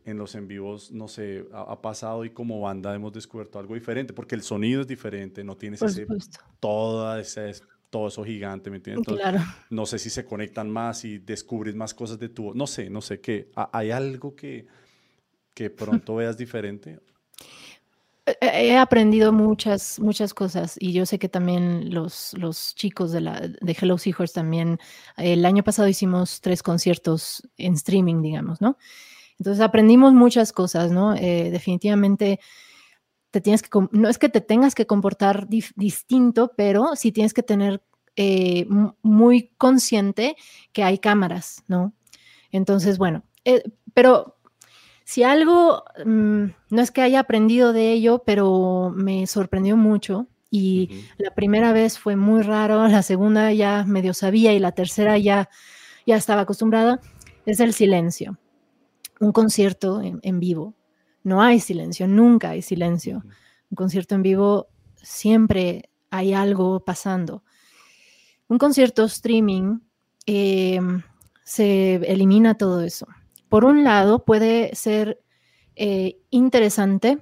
[0.05, 4.13] En los en vivos, no sé, ha, pasado y como banda hemos descubierto algo diferente,
[4.13, 6.05] porque el sonido es diferente, no tienes ese,
[6.59, 7.49] toda esa
[7.95, 9.07] todo eso gigante, ¿me entiendes?
[9.07, 9.39] claro.
[9.69, 12.53] No sé si se conectan más y descubres más cosas de tu...
[12.53, 13.49] No sé, no sé qué.
[13.71, 14.67] ¿Hay algo que,
[15.53, 16.99] que pronto veas diferente?
[18.41, 23.39] He aprendido muchas, muchas cosas y yo sé que también los, los chicos de, la,
[23.39, 24.77] de Hello Seahorse también,
[25.15, 28.77] el año pasado hicimos tres conciertos en streaming, digamos, ¿no?
[29.39, 31.15] Entonces aprendimos muchas cosas, ¿no?
[31.15, 32.41] Eh, definitivamente
[33.35, 37.43] te tienes que, no es que te tengas que comportar distinto, pero sí tienes que
[37.43, 37.83] tener
[38.15, 38.65] eh,
[39.01, 40.37] muy consciente
[40.71, 41.93] que hay cámaras, ¿no?
[42.49, 43.61] Entonces, bueno, eh,
[43.93, 44.37] pero
[45.03, 51.03] si algo, mm, no es que haya aprendido de ello, pero me sorprendió mucho y
[51.17, 55.49] la primera vez fue muy raro, la segunda ya medio sabía y la tercera ya,
[56.05, 57.01] ya estaba acostumbrada,
[57.45, 58.37] es el silencio.
[59.19, 60.73] Un concierto en vivo
[61.25, 63.23] no hay silencio, nunca hay silencio.
[63.71, 67.43] Un concierto en vivo siempre hay algo pasando.
[68.47, 69.79] Un concierto streaming
[70.27, 71.01] em,
[71.43, 73.07] se elimina todo eso.
[73.49, 75.19] Por un lado, puede ser
[75.75, 77.17] eh, interesante,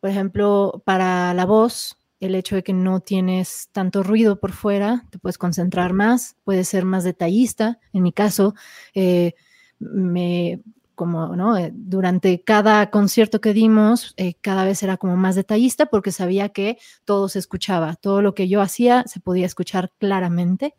[0.00, 5.04] por ejemplo, para la voz, el hecho de que no tienes tanto ruido por fuera,
[5.10, 7.80] te puedes concentrar más, puedes ser más detallista.
[7.92, 8.54] En mi caso,
[8.94, 9.34] eh,
[9.78, 10.62] me
[10.96, 11.56] como, ¿no?
[11.56, 16.48] Eh, durante cada concierto que dimos, eh, cada vez era como más detallista porque sabía
[16.48, 20.74] que todo se escuchaba, todo lo que yo hacía se podía escuchar claramente.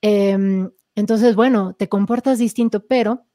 [0.00, 3.26] Em, entonces, bueno, te comportas distinto, pero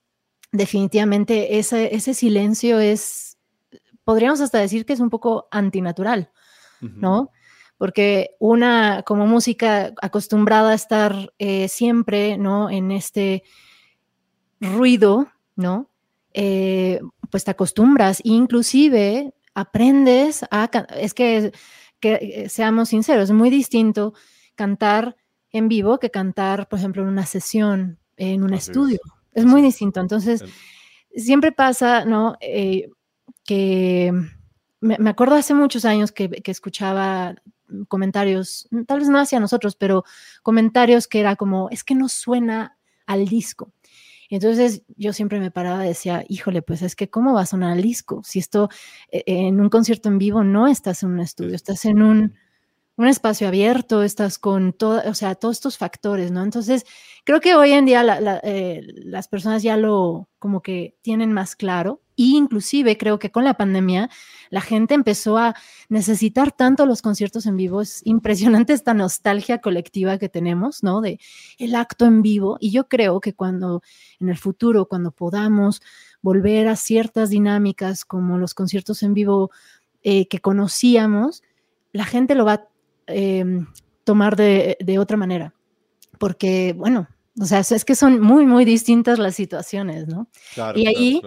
[0.52, 3.38] definitivamente ese, ese silencio es,
[4.04, 6.32] podríamos hasta decir que es un poco antinatural,
[6.82, 7.32] ¿no?
[7.78, 12.70] Porque una como música acostumbrada a estar eh, siempre, ¿no?
[12.70, 13.44] En este
[14.60, 15.90] ruido, ¿no?
[16.34, 21.54] Eh, pues te acostumbras, inclusive aprendes a, es que,
[22.00, 24.14] que eh, seamos sinceros, es muy distinto
[24.56, 25.16] cantar
[25.52, 29.00] en vivo que cantar, por ejemplo, en una sesión, en un estudio.
[29.34, 30.02] Es, muy distinto.
[30.02, 30.44] Entonces,
[31.16, 32.36] siempre pasa, ¿no?
[32.42, 32.90] Eh,
[33.46, 34.12] que
[34.82, 37.36] me, acuerdo hace muchos años que, que, escuchaba
[37.88, 40.04] comentarios, tal vez no hacia nosotros, pero
[40.44, 43.72] comentarios que era como, es que no suena al disco.
[44.30, 47.76] Entonces yo siempre me paraba y decía, híjole, pues es que cómo va a sonar
[47.78, 48.70] el disco si esto
[49.12, 52.34] eh, en un concierto en vivo no estás en un estudio, estás en un
[52.98, 56.44] un espacio abierto, estás con todo, o sea, todos estos factores, ¿no?
[56.44, 56.86] Entonces,
[57.26, 62.02] creo que hoy en día eh, las personas ya lo como que tienen más claro
[62.16, 64.10] y inclusive creo que con la pandemia
[64.50, 65.56] la gente empezó a
[65.90, 67.82] necesitar tanto los conciertos en vivo.
[67.82, 71.02] Es impresionante esta nostalgia colectiva que tenemos, ¿no?
[71.02, 71.20] De
[71.58, 72.58] el acto en vivo.
[72.62, 73.82] Y yo creo que cuando
[74.20, 75.82] en el futuro, cuando podamos
[76.22, 79.52] volver a ciertas dinámicas como los conciertos en vivo
[80.04, 81.44] eh, que conocíamos,
[81.92, 82.68] la gente lo va a
[83.08, 83.68] em,
[84.04, 85.54] tomar de, otra manera.
[86.20, 87.08] Porque, bueno,
[87.40, 90.30] o sea, es que son muy, muy distintas las situaciones, ¿no?
[90.76, 91.22] y ahí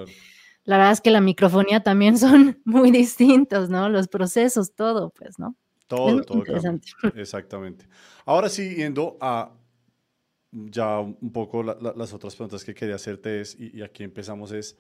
[0.69, 3.89] la verdad es que la microfonía también son muy distintos, ¿no?
[3.89, 5.57] Los procesos, todo, pues, ¿no?
[5.87, 6.43] Todo, todo.
[7.17, 7.87] Exactamente.
[8.27, 9.51] Ahora sí, yendo a
[10.53, 14.77] ya un poco las otras preguntas que quería hacerte es, y, aquí empezamos es,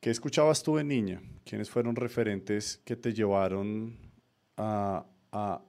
[0.00, 1.22] ¿qué escuchabas tú de niña?
[1.46, 3.96] ¿Quiénes fueron referentes que te llevaron
[4.56, 5.62] a, a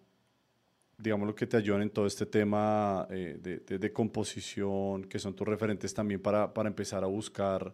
[0.97, 5.35] digamos, lo que te ayudan en todo este tema eh, de, de, composición, que son
[5.35, 7.73] tus referentes también para, para empezar a buscar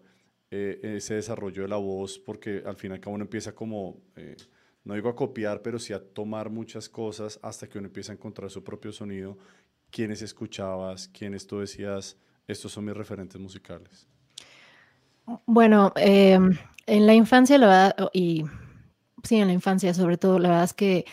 [0.52, 4.36] eh, ese desarrollo de la voz, porque al final cada uno empieza como, eh,
[4.84, 8.16] no digo a copiar, pero sí a tomar muchas cosas hasta que uno empieza a
[8.16, 9.38] encontrar su propio sonido,
[9.90, 14.06] quiénes escuchabas, quiénes tú decías, estos son mis referentes musicales.
[15.46, 18.44] Bueno, em, en la infancia, la verdad, y
[19.24, 21.06] sí, en la infancia sobre todo, la verdad es que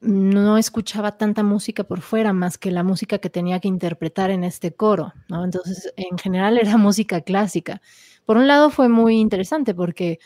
[0.00, 4.44] no escuchaba tanta música por fuera más que la música que tenía que interpretar en
[4.44, 5.44] este coro, ¿no?
[5.44, 7.80] Entonces, en general era música clásica
[8.24, 10.18] por un lado fue muy interesante porque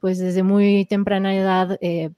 [0.00, 2.10] pues desde muy temprana edad eh,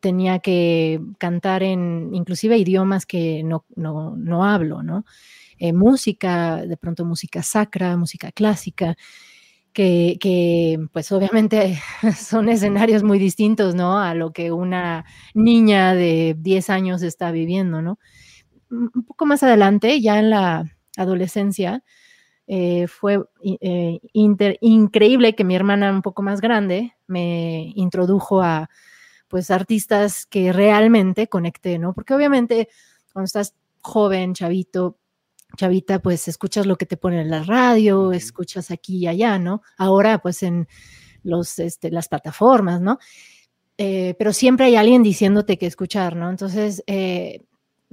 [0.00, 5.04] tenía que cantar en inclusive idiomas que no, no, hablo, ¿no?
[5.58, 8.96] Eh, música, de pronto música sacra, música clásica,
[9.72, 11.78] que, pues obviamente
[12.16, 13.98] son escenarios muy distintos, ¿no?
[13.98, 15.04] A lo que una
[15.34, 17.98] niña de 10 años está viviendo, ¿no?
[18.70, 20.64] Un poco más adelante, ya en la
[20.96, 21.84] adolescencia,
[22.46, 28.68] eh, fue eh, increíble que mi hermana un poco más grande me introdujo a
[29.28, 31.94] pues artistas que realmente conecté, ¿no?
[31.94, 32.68] Porque obviamente
[33.12, 34.98] cuando estás joven, chavito,
[35.56, 39.62] chavita, pues escuchas lo que te pone en la radio, escuchas aquí y allá, ¿no?
[39.78, 40.68] Ahora pues en
[41.22, 42.98] los, este, las plataformas, ¿no?
[43.78, 46.30] Eh, pero siempre hay alguien diciéndote que escuchar, ¿no?
[46.30, 46.82] Entonces,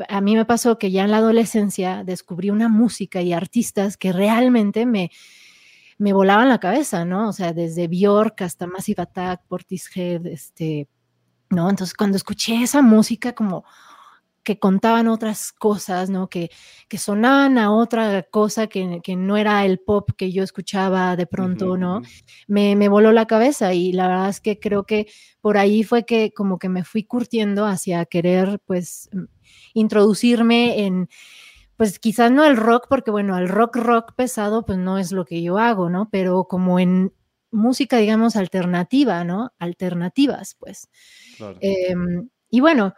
[0.08, 4.13] a mí me pasó que ya en la adolescencia descubrí una música y artistas que
[4.13, 5.12] realmente me,
[5.98, 7.30] me volaban la cabeza, ¿no?
[7.30, 10.88] O sea, desde Bjork hasta Massive Attack, Portishead, este,
[11.50, 11.69] ¿no?
[11.69, 13.65] Entonces, cuando escuché esa música, como
[14.49, 16.27] que contaban otras cosas, ¿no?
[16.27, 16.49] Que,
[16.88, 21.27] que sonaban a otra cosa que, que, no era el pop que yo escuchaba de
[21.27, 22.01] pronto, ¿no?
[22.47, 25.05] Me, me, voló la cabeza y la verdad es que creo que
[25.39, 29.12] por ahí fue que como que me fui curtiendo hacia querer, pues,
[29.75, 31.09] introducirme en,
[31.77, 35.25] pues quizás no el rock, porque bueno, el rock rock pesado, pues no es lo
[35.25, 36.09] que yo hago, ¿no?
[36.09, 37.13] Pero como en
[37.51, 39.53] música, digamos, alternativa, ¿no?
[39.59, 40.89] Alternativas, pues.
[41.62, 42.95] Em, y bueno,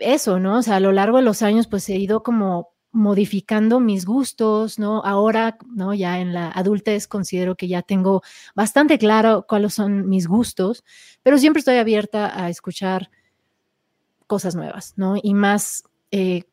[0.00, 0.58] eso, ¿no?
[0.58, 4.78] O sea, a lo largo de los años, pues he ido como modificando mis gustos,
[4.78, 5.02] ¿no?
[5.04, 5.94] Ahora, ¿no?
[5.94, 8.22] Ya en la adultez considero que ya tengo
[8.54, 10.84] bastante claro cuáles son mis gustos,
[11.22, 13.10] pero siempre estoy abierta a escuchar
[14.26, 15.14] cosas nuevas, ¿no?
[15.22, 16.44] Y más eh,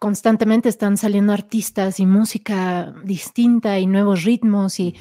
[0.00, 4.96] constantemente están saliendo artistas y música distinta y nuevos ritmos y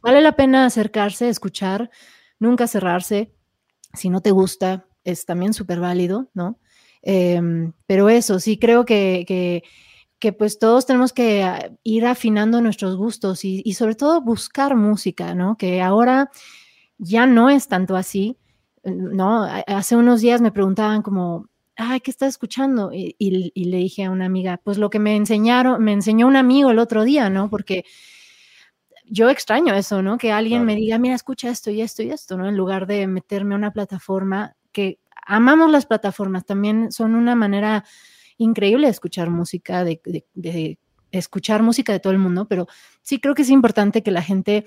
[0.00, 1.90] vale la pena acercarse, escuchar,
[2.38, 3.34] nunca cerrarse.
[3.94, 6.60] Si no te gusta, es también súper válido, ¿no?
[7.06, 12.96] Em, pero eso, sí creo que, que, pues todos tenemos que ah, ir afinando nuestros
[12.96, 15.56] gustos y, y, sobre todo buscar música, ¿no?
[15.58, 16.30] Que ahora
[16.98, 18.38] ya no es tanto así,
[18.84, 19.44] ¿no?
[19.66, 22.90] Hace unos días me preguntaban como, ay, ¿qué estás escuchando?
[22.92, 23.14] Y,
[23.54, 26.78] le dije a una amiga, pues lo que me enseñaron, me enseñó un amigo el
[26.78, 27.50] otro día, ¿no?
[27.50, 27.84] Porque
[29.06, 30.18] yo extraño eso, ¿no?
[30.18, 32.48] Que alguien me diga, mira, escucha esto y esto y esto, ¿no?
[32.48, 37.84] En lugar de meterme a una plataforma que amamos las plataformas, también son una manera
[38.36, 40.00] increíble de escuchar música, de,
[40.34, 40.78] de
[41.10, 42.66] escuchar música de todo el mundo, pero
[43.02, 44.64] sí creo que es importante que la gente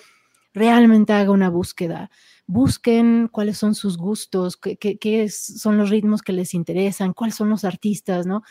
[0.54, 2.10] realmente haga una búsqueda
[2.48, 7.50] busquen cuáles son sus gustos, qué, qué, son los ritmos que les interesan, cuáles son
[7.50, 8.42] los artistas, ¿no?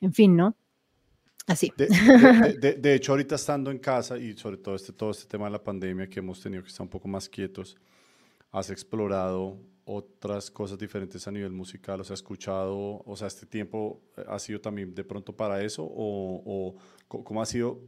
[0.00, 0.56] En fin, ¿no?
[1.46, 1.72] Así.
[1.76, 5.62] De, hecho, ahorita estando en casa y sobre todo este, todo este tema de la
[5.62, 7.76] pandemia que hemos tenido que estar un poco más quietos,
[8.50, 13.46] has explorado otras cosas diferentes a nivel musical, o sea, has escuchado, o sea, este
[13.46, 16.74] tiempo ha sido también de pronto para eso, o,
[17.08, 17.80] o cómo ha sido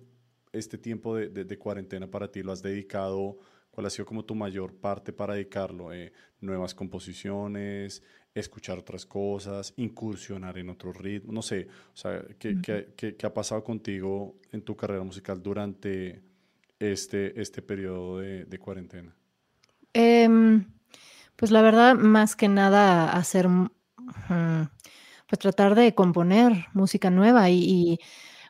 [0.52, 3.38] este tiempo de, de, cuarentena para ti, lo has dedicado
[3.74, 5.92] ¿Cuál ha sido como tu mayor parte para dedicarlo?
[5.92, 8.04] Eh, ¿Nuevas composiciones?
[8.34, 11.32] escuchar otras cosas, incursionar en otros ritmos?
[11.32, 15.42] No sé, o sea, ¿qué, qué, qué, qué ha pasado contigo en tu carrera musical
[15.42, 16.20] durante
[16.78, 19.14] este, este periodo de, de cuarentena?
[19.92, 20.64] Em,
[21.36, 23.66] pues la verdad, más que nada hacer, mm,
[25.28, 27.98] pues tratar de componer música nueva y, y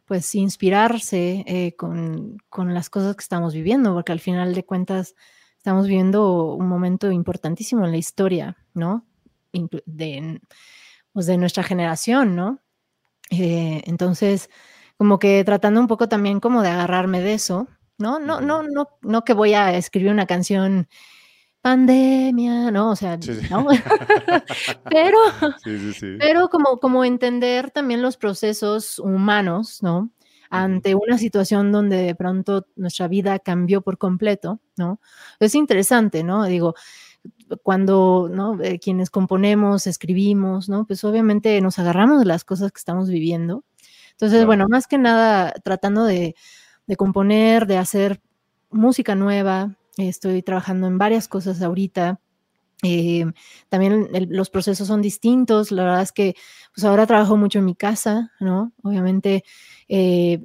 [0.06, 5.14] pues inspirarse eh, con, con, las cosas que estamos viviendo, porque al final de cuentas
[5.56, 9.06] estamos viviendo un momento importantísimo en la historia, ¿no?
[9.86, 10.40] De,
[11.12, 12.60] pues de nuestra generación, ¿no?
[13.30, 14.50] Eh, entonces,
[14.98, 17.68] como que tratando un poco también como de agarrarme de eso,
[17.98, 18.18] ¿no?
[18.18, 20.88] No, no, no, no que voy a escribir una canción
[21.64, 22.90] pandemia, ¿no?
[22.90, 23.18] O sea,
[23.50, 23.66] ¿no?
[24.90, 25.16] pero,
[26.18, 30.10] pero como, como entender también los procesos humanos, ¿no?
[30.50, 35.00] Ante una situación donde de pronto nuestra vida cambió por completo, ¿no?
[35.40, 36.44] Es interesante, ¿no?
[36.44, 36.74] Digo,
[37.62, 38.62] cuando, ¿no?
[38.62, 40.86] Eh, quienes componemos, escribimos, ¿no?
[40.86, 43.64] Pues obviamente nos agarramos de las cosas que estamos viviendo.
[44.10, 46.36] Entonces, bueno, más que nada tratando de,
[46.86, 48.20] de componer, de hacer
[48.70, 52.20] música nueva, Estoy trabajando en varias cosas ahorita.
[52.82, 53.24] Eh,
[53.68, 55.70] también los procesos son distintos.
[55.70, 56.34] La verdad es que
[56.74, 58.72] pues ahora trabajo mucho en mi casa, ¿no?
[58.82, 59.44] Obviamente
[59.88, 60.44] eh,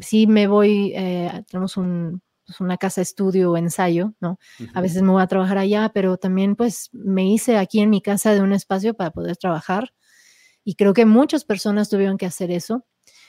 [0.00, 4.38] sí me voy, eh, tenemos un, pues una casa estudio o ensayo, ¿no?
[4.74, 8.00] A veces me voy a trabajar allá, pero también pues me hice aquí en mi
[8.00, 9.92] casa de un espacio para poder trabajar.
[10.64, 12.86] Y creo que muchas personas tuvieron que hacer eso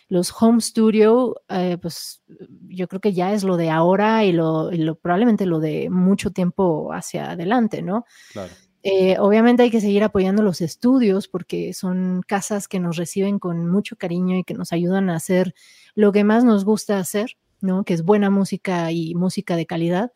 [0.09, 2.23] los home studio, eh, pues
[2.67, 6.91] yo creo que ya es lo de ahora y lo, probablemente lo de mucho tiempo
[6.91, 8.05] hacia adelante, ¿no?
[8.33, 8.51] Claro.
[8.81, 13.69] Eh, obviamente hay que seguir apoyando los estudios porque son casas que nos reciben con
[13.69, 15.53] mucho cariño y que nos ayudan a hacer
[15.93, 17.83] lo que más nos gusta hacer, ¿no?
[17.83, 20.11] Que es buena música y música de calidad.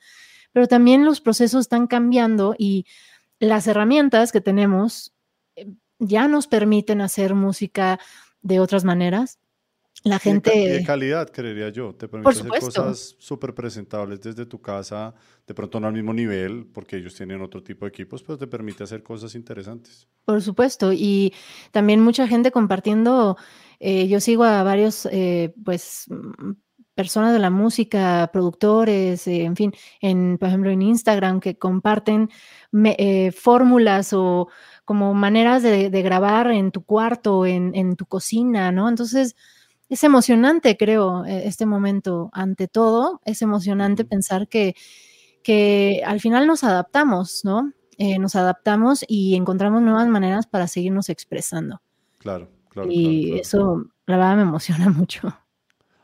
[0.53, 2.85] Pero también los procesos están cambiando y
[3.39, 5.13] las herramientas que tenemos
[5.55, 5.67] eh,
[5.99, 7.99] ya nos permiten hacer música
[8.41, 9.39] de otras maneras
[10.03, 10.51] la gente...
[10.51, 11.95] de calidad, creería yo.
[11.95, 15.15] Te permite hacer cosas súper presentables desde tu casa,
[15.47, 18.47] de pronto no al mismo nivel, porque ellos tienen otro tipo de equipos, pero te
[18.47, 20.07] permite hacer cosas interesantes.
[20.25, 21.33] Por supuesto, y
[21.71, 23.37] también mucha gente compartiendo,
[23.79, 26.51] eh, yo sigo a varios, eh, pues, mm,
[26.95, 32.29] personas de la música, productores, eh, en fin, en, por ejemplo, en Instagram, que comparten
[33.35, 34.49] fórmulas o
[34.85, 38.89] como maneras de, grabar en tu cuarto, en, en tu cocina, ¿no?
[38.89, 39.35] Entonces,
[39.93, 42.29] es emocionante, creo, e, este momento.
[42.33, 44.75] Ante todo, es emocionante pensar que,
[45.43, 47.71] que al final nos adaptamos, ¿no?
[47.99, 51.81] Eh, nos adaptamos y encontramos nuevas maneras para seguirnos expresando.
[52.17, 52.89] Claro, claro.
[52.91, 55.31] Y eso, la verdad, me emociona mucho.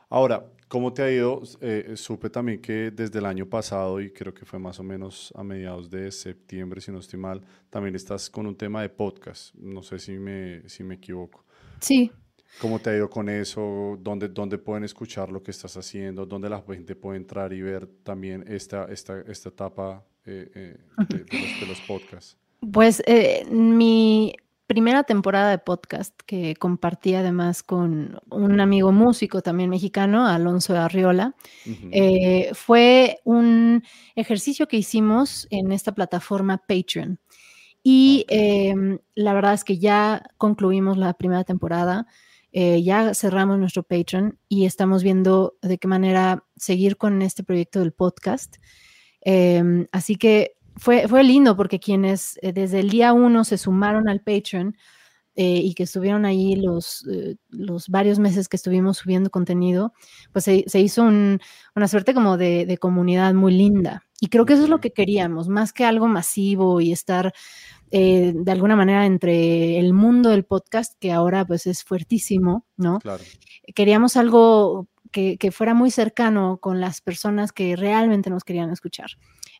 [0.08, 1.42] Ahora, ¿cómo te ha ido?
[1.60, 5.32] Eh, supe también que desde el año pasado, y creo que fue más o menos
[5.34, 9.52] a mediados de septiembre, si no estoy mal, también estás con un tema de podcast.
[9.56, 11.44] No sé si me, si me equivoco.
[11.80, 12.12] Sí.
[12.58, 13.96] ¿Cómo te ha ido con eso?
[14.00, 16.26] ¿Dónde, ¿Dónde pueden escuchar lo que estás haciendo?
[16.26, 20.76] ¿Dónde la gente puede entrar y ver también esta, esta, esta etapa eh, eh,
[21.08, 22.36] de, los, podcasts?
[22.72, 24.34] Pues eh, mi
[24.66, 31.34] primera temporada de podcast que compartí además con un amigo músico también mexicano, Alonso Arriola,
[32.52, 33.82] fue un
[34.14, 37.18] ejercicio que hicimos en esta plataforma Patreon.
[37.82, 42.06] Y em, la verdad es que ya concluimos la primera temporada.
[42.52, 47.80] Eh, ya cerramos nuestro Patreon y estamos viendo de qué manera seguir con este proyecto
[47.80, 48.56] del podcast.
[49.20, 54.08] Em, así que fue, fue lindo porque quienes eh, desde el día uno se sumaron
[54.08, 54.76] al Patreon
[55.36, 57.06] eh, y que estuvieron ahí los,
[57.48, 59.92] los varios meses que estuvimos subiendo contenido,
[60.32, 64.02] pues se, hizo una suerte como de, de, comunidad muy linda.
[64.20, 67.32] Y creo que eso es lo que queríamos, más que algo masivo y estar
[67.90, 73.00] eh, de alguna manera entre el mundo del podcast, que ahora pues es fuertísimo, ¿no?
[73.00, 73.22] Claro.
[73.74, 79.10] Queríamos algo que, fuera muy cercano con las personas que realmente nos querían escuchar.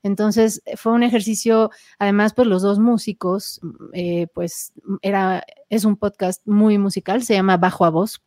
[0.03, 3.61] Entonces fue un ejercicio, además, pues los dos músicos,
[3.93, 8.23] eh, pues era, es un podcast muy musical, se llama Bajo a Voz,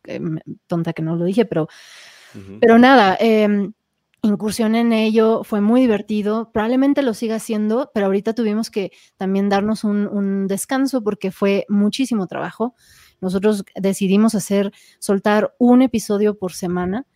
[0.66, 1.68] tonta que no lo dije, pero,
[2.60, 3.70] pero nada, eh,
[4.24, 9.50] incursión en ello, fue muy divertido, probablemente lo siga haciendo, pero ahorita tuvimos que también
[9.50, 12.74] darnos un, descanso porque fue muchísimo trabajo.
[13.20, 17.06] Nosotros decidimos hacer, soltar un episodio por semana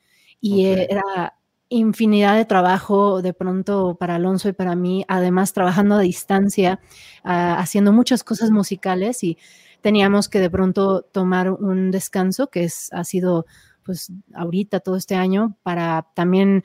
[0.41, 1.35] y era
[1.71, 6.81] infinidad de trabajo de pronto para Alonso y para mí, además trabajando a distancia,
[7.25, 9.39] haciendo muchas cosas musicales y
[9.81, 13.47] teníamos que de pronto tomar un descanso que es, ha sido
[13.89, 16.63] pues ahorita todo este año para también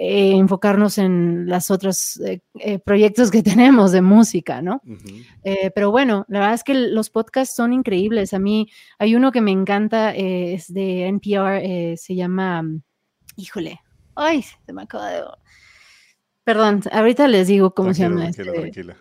[0.00, 4.80] eh, enfocarnos en las otros eh, eh, proyectos que tenemos de música, ¿no?
[5.74, 8.32] pero bueno, la verdad es que los podcasts son increíbles.
[8.32, 8.68] A mí
[9.00, 12.62] hay uno que me encanta, es de NPR, se llama,
[13.36, 13.80] híjole,
[14.14, 15.22] ay, se me acaba de...
[16.44, 18.30] Perdón, ahorita les digo cómo se llama.
[18.30, 18.96] Tranquila, este tranquila.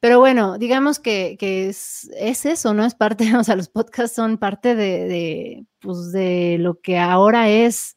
[0.00, 2.84] Pero bueno, digamos que, es, eso, ¿no?
[2.84, 7.48] Es parte, o sea, los podcasts son parte de, de, pues, de lo que ahora
[7.48, 7.96] es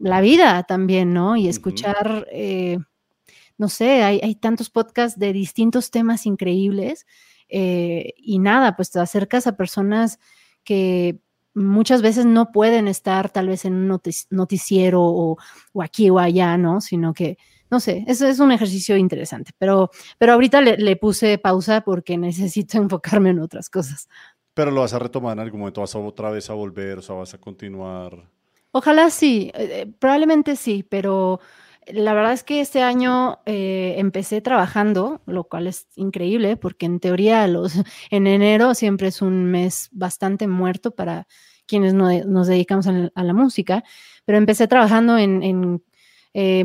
[0.00, 1.36] la vida también, ¿no?
[1.36, 2.78] Y escuchar, eh,
[3.58, 7.06] no sé, hay, tantos podcasts de distintos temas increíbles
[7.48, 10.18] eh, y nada, pues te acercas a personas
[10.64, 11.20] que
[11.54, 15.36] muchas veces no pueden estar tal vez en un noticiero o,
[15.80, 16.80] aquí o allá, ¿no?
[16.80, 17.36] Sino que,
[17.70, 22.16] no sé, eso es un ejercicio interesante, pero, pero ahorita le, le puse pausa porque
[22.18, 24.08] necesito enfocarme en otras cosas.
[24.54, 27.02] Pero lo vas a retomar en algún momento, vas a otra vez a volver, o
[27.02, 28.39] sea, vas a continuar.
[28.72, 31.40] Ojalá sí, eh, eh, probablemente sí, pero
[31.88, 37.00] la verdad es que este año eh, empecé trabajando, lo cual es increíble porque en
[37.00, 37.72] teoría los,
[38.10, 41.26] en enero siempre es un mes bastante muerto para
[41.66, 43.84] quienes nos dedicamos a, la música,
[44.24, 45.80] pero empecé trabajando en,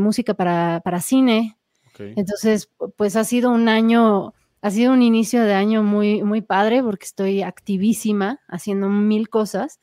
[0.02, 1.60] música para, cine.
[2.00, 6.82] Entonces, pues ha sido un año, ha sido un inicio de año muy, muy padre
[6.82, 9.80] porque estoy activísima haciendo mil cosas.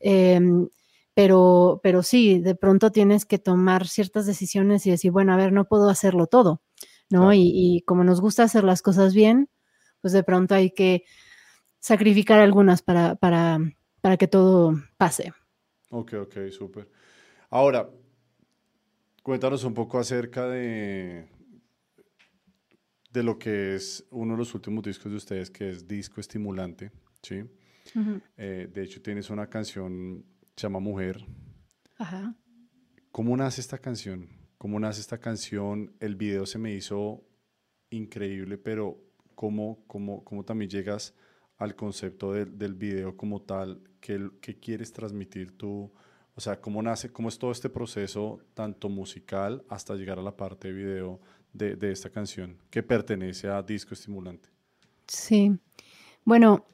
[0.00, 0.68] Em,
[1.18, 5.52] pero, pero sí, de pronto tienes que tomar ciertas decisiones y decir, bueno, a ver,
[5.52, 6.62] no puedo hacerlo todo,
[7.10, 7.34] ¿no?
[7.34, 9.50] Y, como nos gusta hacer las cosas bien,
[10.00, 11.02] pues de pronto hay que
[11.80, 13.58] sacrificar algunas para, para,
[14.00, 15.32] para que todo pase.
[15.90, 16.88] Ok, ok, súper.
[17.50, 17.90] Ahora,
[19.24, 21.26] cuéntanos un poco acerca de,
[23.10, 26.92] de lo que es uno de los últimos discos de ustedes, que es Disco Estimulante,
[27.22, 27.42] ¿sí?
[28.36, 30.24] Eh, de hecho, tienes una canción
[30.62, 31.24] llama Mujer.
[31.96, 32.34] Ajá.
[33.10, 34.28] ¿Cómo nace esta canción?
[34.58, 35.92] ¿Cómo nace esta canción?
[36.00, 37.22] El video se me hizo
[37.90, 38.98] increíble, pero
[39.34, 41.14] ¿cómo, cómo, cómo también llegas
[41.56, 43.82] al concepto del, del video como tal?
[44.00, 45.92] ¿Qué, ¿Qué, quieres transmitir tú?
[46.34, 50.36] O sea, ¿cómo nace, cómo es todo este proceso, tanto musical hasta llegar a la
[50.36, 51.20] parte de video
[51.52, 54.48] de, de esta canción que pertenece a Disco Estimulante?
[55.06, 55.58] Sí.
[56.24, 56.66] Bueno,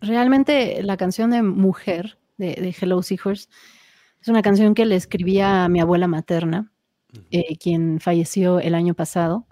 [0.00, 3.48] realmente la canción de Mujer de, Hello Seahorse.
[4.20, 6.72] Es una canción que le escribía a mi abuela materna,
[7.30, 9.46] eh, quien falleció el año pasado.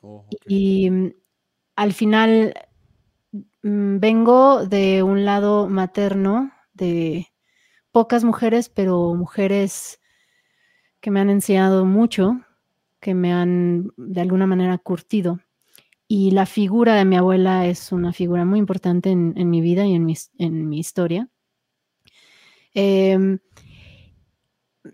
[0.00, 1.12] Oh, y mm,
[1.76, 2.54] al final
[3.62, 7.28] mm, vengo de un lado materno, de
[7.90, 10.00] pocas mujeres, pero mujeres
[11.00, 12.40] que me han enseñado mucho,
[13.00, 15.40] que me han de alguna manera curtido.
[16.08, 19.94] Y la figura de mi abuela es una figura muy importante en, mi vida y
[19.94, 21.28] en en mi historia.
[22.78, 23.38] Em,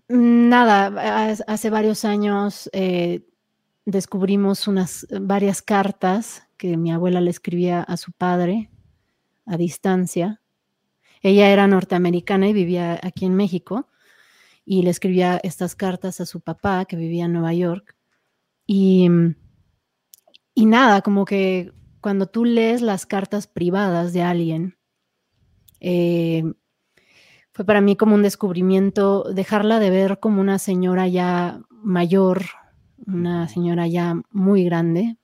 [0.07, 3.27] nada, hace varios años eh,
[3.85, 8.69] descubrimos unas varias cartas que mi abuela le escribía a su padre
[9.45, 10.41] a distancia.
[11.21, 13.89] Ella era norteamericana y vivía aquí en México
[14.63, 17.97] y le escribía estas cartas a su papá que vivía en Nueva York.
[18.65, 19.09] Y,
[20.55, 24.77] y nada, como que cuando tú lees las cartas privadas de alguien,
[25.81, 26.45] eh,
[27.53, 32.45] fue para mí como un descubrimiento dejarla de ver como una señora ya mayor,
[33.05, 35.17] una señora ya muy grande,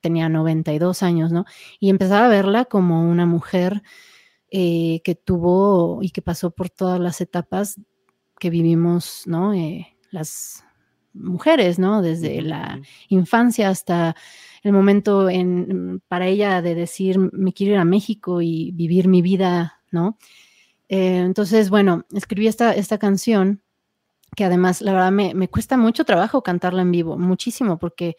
[0.00, 1.44] tenía 92 años, ¿no?
[1.80, 3.82] Y empezar a verla como una mujer
[4.50, 7.80] eh, que tuvo y que pasó por todas las etapas
[8.38, 9.52] que vivimos, ¿no?
[9.52, 10.64] Eh, las
[11.12, 12.02] mujeres, ¿no?
[12.02, 14.14] Desde la infancia hasta
[14.62, 19.22] el momento en, para ella de decir, me quiero ir a México y vivir mi
[19.22, 20.18] vida, ¿no?
[20.92, 23.62] Eh, entonces, bueno, escribí esta, esta canción
[24.36, 28.16] que además, la verdad, me, cuesta mucho trabajo cantarla en vivo, muchísimo, porque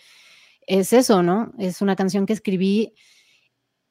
[0.65, 1.51] es eso, ¿no?
[1.59, 2.95] Es una canción que escribí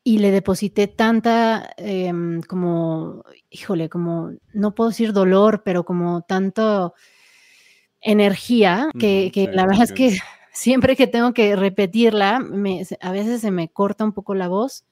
[0.02, 6.94] y le deposité tanta, em, como, híjole, como, no puedo decir dolor, pero como tanto
[8.00, 10.10] energía, que, la verdad es que
[10.52, 12.40] siempre que tengo que repetirla,
[13.00, 14.84] a veces se me corta un poco la voz,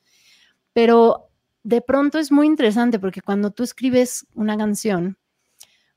[0.72, 1.30] pero
[1.63, 5.19] de pronto es muy interesante porque cuando tú escribes una canción,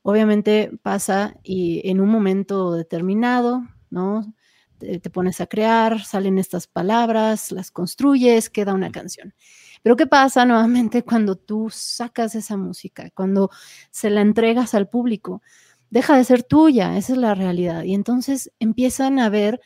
[0.02, 4.34] obviamente pasa y en un momento determinado, ¿no?
[4.78, 9.34] Te, pones a crear, salen estas palabras, las construyes, queda una canción.
[9.82, 13.50] Pero ¿qué pasa nuevamente cuando tú sacas esa música, cuando
[13.90, 15.42] se la entregas al público?
[15.88, 17.84] Deja de ser tuya, esa es la realidad.
[17.84, 19.60] Y entonces empiezan a ver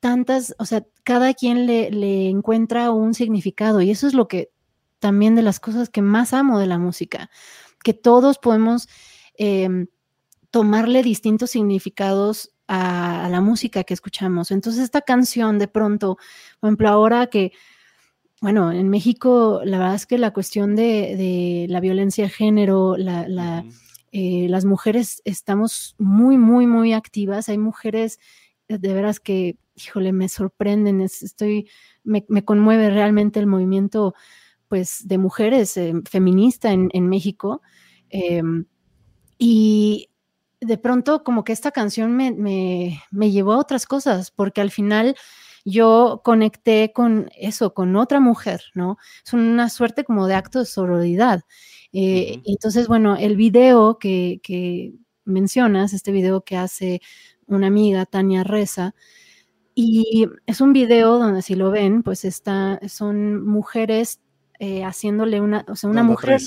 [0.00, 4.50] tantas, o sea, cada quien le, le encuentra un significado y eso es lo que
[4.98, 7.30] también de las cosas que más amo de la música,
[7.82, 8.88] que todos podemos
[9.36, 9.86] em,
[10.50, 14.50] tomarle distintos significados a, la música que escuchamos.
[14.50, 16.16] Entonces esta canción de pronto,
[16.60, 17.52] por ejemplo, ahora que,
[18.40, 22.96] bueno, en México la verdad es que la cuestión de, la violencia de género,
[24.12, 27.48] eh, las mujeres estamos muy, muy, muy activas.
[27.48, 28.18] Hay mujeres
[28.68, 31.68] de veras que, híjole, me sorprenden, estoy,
[32.02, 34.14] me, conmueve realmente el movimiento
[34.68, 37.62] pues de mujeres eh, feminista en, México.
[38.10, 38.66] Em,
[39.38, 40.10] y
[40.60, 45.16] de pronto como que esta canción me, llevó a otras cosas, porque al final
[45.64, 48.98] yo conecté con eso, con otra mujer, ¿no?
[49.24, 51.42] Es una suerte como de acto de sororidad.
[51.92, 54.92] Eh, entonces, bueno, el video que,
[55.24, 57.00] mencionas, este video que hace
[57.46, 58.94] una amiga, Tania Reza,
[59.74, 64.20] y es un video donde si lo ven, pues está, son mujeres
[64.58, 66.40] eh, haciéndole una, o sea, una mujer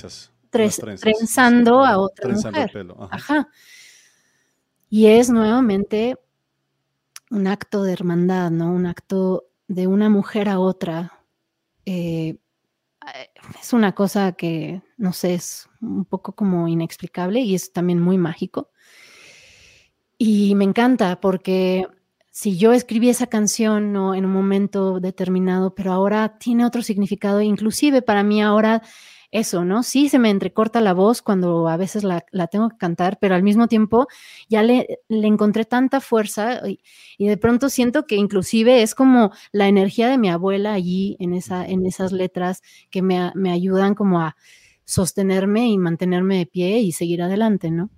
[0.49, 2.88] trenzando a otra mujer.
[3.12, 3.49] Ajá.
[4.89, 6.18] Y es nuevamente
[7.30, 8.72] un acto de hermandad, ¿no?
[8.72, 11.24] Un acto de una mujer a otra.
[11.86, 12.38] Eh,
[13.62, 18.18] es una cosa que, no sé, es un poco como inexplicable y es también muy
[18.18, 18.72] mágico.
[20.18, 21.88] Y me encanta porque
[22.32, 24.15] si yo escribí esa canción ¿no?
[24.15, 28.82] en un momento determinado, pero ahora tiene otro significado, inclusive para mí ahora
[29.32, 29.84] eso, ¿no?
[29.84, 33.43] Sí se me entrecorta la voz cuando a veces la, tengo que cantar, pero al
[33.43, 34.07] mismo tiempo
[34.47, 39.67] ya le, le encontré tanta fuerza y, de pronto siento que inclusive es como la
[39.67, 44.19] energía de mi abuela allí en, esa, en esas letras que me, me ayudan como
[44.19, 44.36] a
[44.86, 47.91] sostenerme y mantenerme de pie y seguir adelante, ¿no?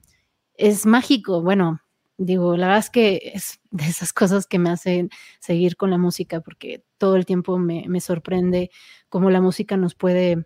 [0.55, 1.79] Es mágico, bueno,
[2.26, 5.09] digo, la verdad es que es de esas cosas que me hacen
[5.39, 8.72] seguir con la música, porque todo el tiempo me, me sorprende
[9.09, 10.45] cómo la música nos puede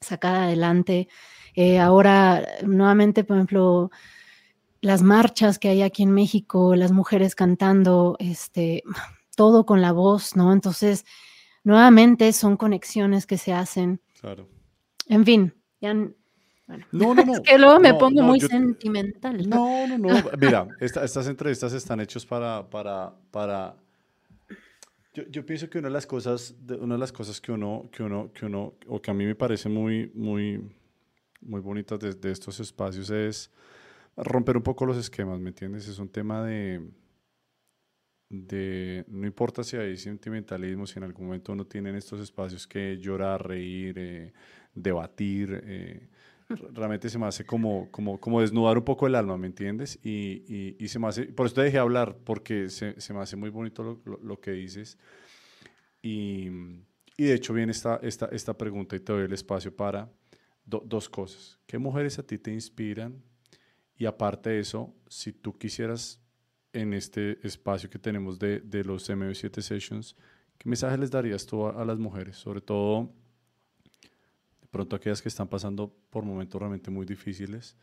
[0.00, 1.08] sacar adelante.
[1.54, 3.90] Eh, ahora, nuevamente, por ejemplo,
[4.80, 8.82] las marchas que hay aquí en México, las mujeres cantando, este,
[9.36, 10.52] todo con la voz, ¿no?
[10.52, 11.04] Entonces,
[11.62, 14.00] nuevamente son conexiones que se hacen.
[14.20, 14.48] Claro.
[15.08, 15.94] En fin, ya.
[16.66, 16.86] Bueno.
[16.92, 17.34] No, no, no.
[17.34, 19.48] es que luego me pongo muy sentimental.
[19.48, 20.30] No, no, no.
[20.38, 23.76] Mira, estas entrevistas están hechas para, para, para
[25.14, 28.02] yo, yo, pienso que una de las cosas, una de las cosas que uno, que
[28.02, 30.60] uno, que uno, o que a mí me parece muy, muy,
[31.40, 33.50] muy bonitas de, de, estos espacios es
[34.16, 35.86] romper un poco los esquemas, ¿me entiendes?
[35.86, 36.80] Es un tema de,
[38.28, 42.66] de, no importa si hay sentimentalismo, si en algún momento uno tiene en estos espacios
[42.66, 44.32] que llorar, reír, eh,
[44.74, 46.08] debatir, eh,
[46.48, 49.98] realmente se me hace como, como, como desnudar un poco el alma, ¿me entiendes?
[50.02, 53.20] Y, y, y se me hace, por eso te dejé hablar, porque se, se me
[53.20, 54.98] hace muy bonito lo, lo, que dices.
[56.02, 56.48] Y,
[57.16, 60.10] y, de hecho viene esta, esta, esta pregunta y te doy el espacio para
[60.64, 61.58] dos cosas.
[61.66, 63.22] ¿Qué mujeres a ti te inspiran?
[63.96, 66.20] Y aparte de eso, si tú quisieras
[66.72, 70.16] en este espacio que tenemos de, de los MV7 Sessions,
[70.58, 72.36] ¿qué mensaje les darías tú a, a las mujeres?
[72.36, 73.12] Sobre todo
[74.74, 77.76] pronto aquellas que están pasando por momentos realmente muy difíciles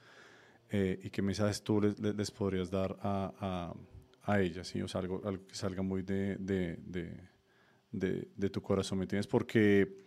[0.69, 4.81] eh, y qué mensajes tú les, les, podrías dar a, a, a, ellas, ¿sí?
[4.81, 6.77] o sea, algo, algo que salga muy de, de,
[7.93, 9.27] de, de, tu corazón, ¿me entiendes?
[9.27, 10.03] Porque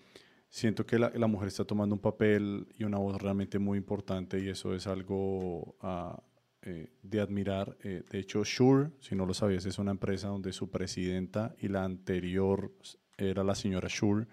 [0.51, 4.39] siento que la, la, mujer está tomando un papel y una voz realmente muy importante
[4.39, 6.21] y eso es algo uh,
[6.61, 7.79] eh, de admirar.
[7.83, 11.69] Eh, de hecho, Shure, si no lo sabías, es una empresa donde su presidenta y
[11.69, 12.73] la anterior
[13.17, 14.27] era la señora Shure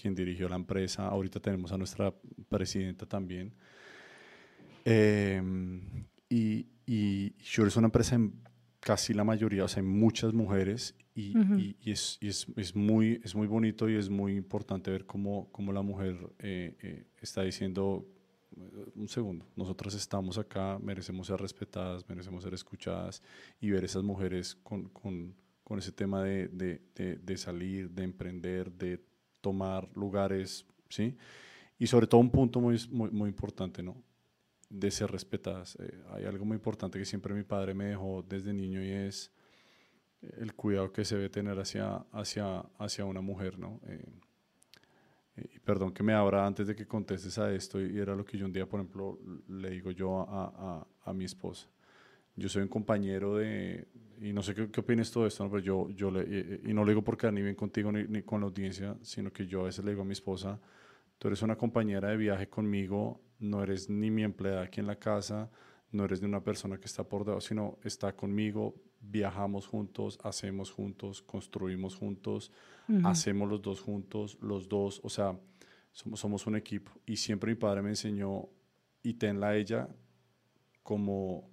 [0.00, 1.06] quien dirigió la empresa.
[1.06, 2.14] Ahorita tenemos a nuestra
[2.48, 3.52] presidenta también.
[4.84, 5.42] Eh,
[6.28, 8.32] y, y Shure es una empresa en
[8.80, 11.36] casi la mayoría, o sea, hay muchas mujeres y,
[11.82, 15.72] y, es, es, es, muy, es muy bonito y es muy importante ver cómo, cómo
[15.72, 18.06] la mujer eh, eh, está diciendo,
[18.94, 23.22] un segundo, nosotras estamos acá, merecemos ser respetadas, merecemos ser escuchadas
[23.60, 28.72] y ver esas mujeres con, con, con ese tema de, de, de, salir, de emprender,
[28.72, 29.04] de
[29.40, 31.16] tomar lugares, ¿sí?
[31.78, 33.96] Y sobre todo un punto muy, muy, muy importante, ¿no?
[34.68, 35.76] De ser respetadas.
[35.80, 39.32] Eh, hay algo muy importante que siempre mi padre me dejó desde niño y es
[40.38, 43.80] el cuidado que se debe tener hacia, hacia, hacia una mujer, ¿no?
[43.86, 44.04] Eh,
[45.54, 48.36] y perdón que me abra antes de que contestes a esto, y era lo que
[48.36, 49.18] yo un día, por ejemplo,
[49.48, 51.66] le digo yo a, a, a mi esposa.
[52.40, 53.86] Yo soy un compañero de,
[54.20, 55.50] y no sé qué, qué opinas todo esto, ¿no?
[55.50, 58.40] pero yo, yo le, y, no lo digo porque ni bien contigo ni, ni, con
[58.40, 60.58] la audiencia, sino que yo a veces le digo a mi esposa,
[61.18, 64.96] tú eres una compañera de viaje conmigo, no eres ni mi empleada aquí en la
[64.96, 65.50] casa,
[65.92, 70.70] no eres de una persona que está por debajo, sino está conmigo, viajamos juntos, hacemos
[70.70, 72.52] juntos, construimos juntos,
[73.04, 75.38] hacemos los dos juntos, los dos, o sea,
[75.92, 76.92] somos, somos un equipo.
[77.04, 78.48] Y siempre mi padre me enseñó,
[79.02, 79.88] y tenla a ella
[80.82, 81.48] como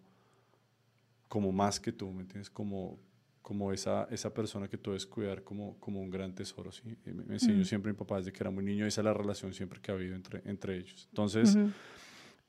[1.27, 2.49] como más que tú, ¿me entiendes?
[2.49, 2.99] Como,
[3.41, 6.83] como esa, esa persona que tú debes cuidar como, como un gran tesoro, ¿sí?
[7.05, 7.65] Me, me enseñó mm.
[7.65, 9.95] siempre mi papá desde que era muy niño, esa es la relación siempre que ha
[9.95, 11.07] habido entre, entre ellos.
[11.11, 11.57] Entonces,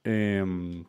[0.05, 0.85] em,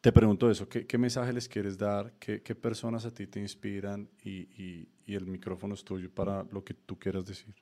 [0.00, 2.12] te pregunto eso, ¿qué, ¿qué, mensaje les quieres dar?
[2.18, 4.08] ¿Qué, ¿Qué, personas a ti te inspiran?
[4.22, 7.54] Y, y, y el micrófono es tuyo para lo que tú quieras decir.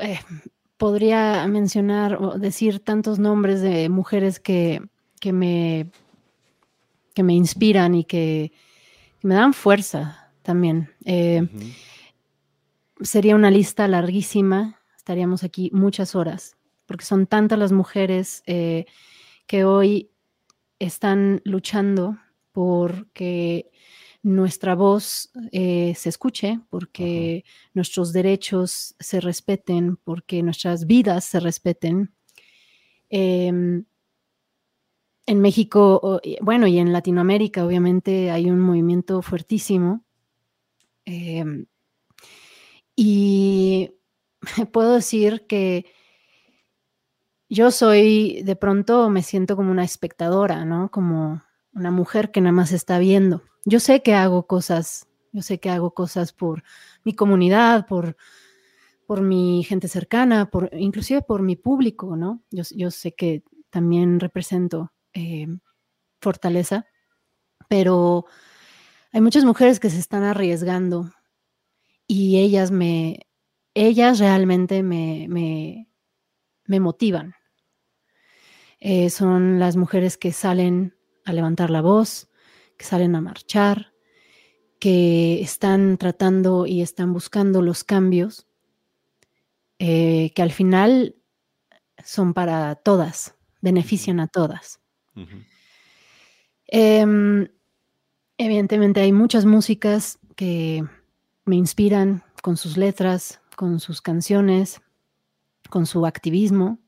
[0.00, 0.18] Eh,
[0.76, 4.80] podría mencionar o decir tantos nombres de mujeres que,
[5.22, 5.86] que, me,
[7.14, 8.50] que me inspiran y que,
[9.22, 10.90] me dan fuerza también.
[11.04, 11.46] Eh,
[13.00, 16.56] sería una lista larguísima, estaríamos aquí muchas horas,
[16.86, 18.86] porque son tantas las mujeres eh,
[19.46, 20.10] que hoy
[20.80, 22.18] están luchando
[22.50, 23.70] por que
[24.24, 27.44] nuestra voz eh, se escuche, porque
[27.74, 32.12] nuestros derechos se respeten, porque nuestras vidas se respeten.
[33.08, 33.84] Em,
[35.26, 40.04] en México, bueno, y en Latinoamérica, obviamente, hay un movimiento fuertísimo.
[41.04, 41.66] Em,
[42.96, 43.92] y
[44.72, 45.86] puedo decir que
[47.48, 50.90] yo soy, de pronto me siento como una espectadora, ¿no?
[50.90, 51.42] Como
[51.74, 53.42] una mujer que nada más está viendo.
[53.64, 56.62] Yo sé que hago cosas, yo sé que hago cosas por
[57.04, 58.16] mi comunidad, por,
[59.06, 62.42] por mi gente cercana, por, inclusive por mi público, ¿no?
[62.50, 65.46] Yo, yo sé que también represento eh,
[66.20, 66.86] fortaleza,
[67.68, 68.26] pero
[69.12, 71.10] hay muchas mujeres que se están arriesgando
[72.06, 73.26] y ellas me,
[73.74, 77.34] ellas realmente me, me, motivan.
[78.80, 82.28] Eh, son las mujeres que salen a levantar la voz,
[82.76, 83.92] que salen a marchar,
[84.80, 88.48] que están tratando y están buscando los cambios,
[89.78, 91.16] eh, que al final
[92.04, 94.81] son para todas, benefician a todas.
[96.66, 97.48] Em,
[98.38, 100.84] evidentemente hay muchas músicas que
[101.44, 104.80] me inspiran con sus letras, con sus canciones,
[105.70, 106.78] con su activismo.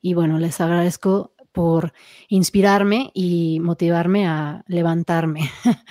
[0.00, 1.92] Y bueno, les agradezco por
[2.28, 5.50] inspirarme y motivarme a levantarme.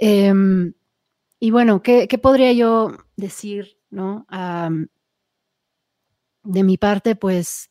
[0.00, 0.74] Em,
[1.40, 4.26] y bueno, ¿qué, podría yo decir, no?
[6.44, 7.70] de mi parte, pues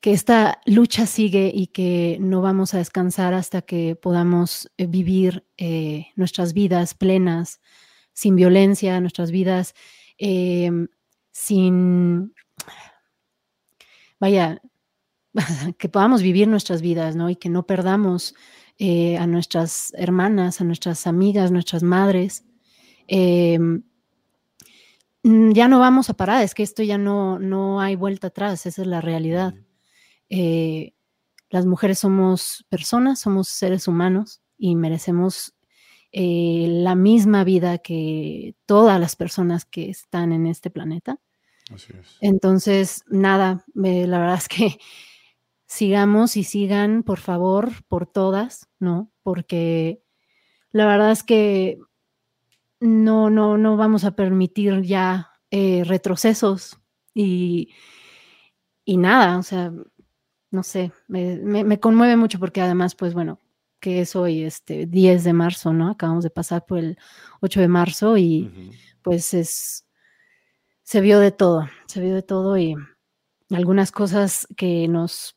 [0.00, 5.46] que esta lucha sigue y que no vamos a descansar hasta que podamos eh, vivir
[5.58, 7.60] eh, nuestras vidas plenas,
[8.12, 9.74] sin violencia, nuestras vidas
[10.16, 10.88] em,
[11.32, 12.34] sin,
[14.18, 14.60] vaya,
[15.78, 17.28] que podamos vivir nuestras vidas, ¿no?
[17.30, 18.34] Y que no perdamos
[18.78, 22.44] eh, a nuestras hermanas, a nuestras amigas, nuestras madres.
[23.06, 23.82] Em,
[25.22, 28.80] ya no vamos a parar, es que esto ya no, no hay vuelta atrás, esa
[28.80, 29.54] es la realidad.
[30.30, 30.94] Eh,
[31.50, 35.54] las mujeres somos personas, somos seres humanos y merecemos
[36.12, 41.18] eh, la misma vida que todas las personas que están en este planeta.
[41.72, 42.16] Así es.
[42.20, 44.78] Entonces, nada, la verdad es que
[45.66, 49.12] sigamos y sigan, por favor, por todas, ¿no?
[49.22, 50.02] Porque
[50.72, 51.78] la verdad es que
[52.80, 56.78] no, no, no vamos a permitir ya eh, retrocesos
[57.12, 57.74] y,
[58.84, 59.72] y nada, o sea,
[60.50, 63.38] no sé, me, conmueve mucho porque además, pues bueno,
[63.78, 65.90] que es hoy, este 10 de marzo, ¿no?
[65.90, 66.98] Acabamos de pasar por el
[67.40, 68.72] 8 de marzo y
[69.02, 69.86] pues es,
[70.82, 72.76] se vio de todo, se vio de todo y
[73.50, 75.36] algunas cosas que nos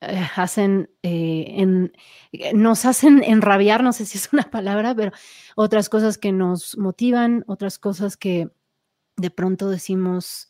[0.00, 1.92] eh, hacen, eh, en,
[2.54, 5.12] nos hacen enrabiar, no sé si es una palabra, pero
[5.56, 8.50] otras cosas que nos motivan, otras cosas que
[9.16, 10.49] de pronto decimos,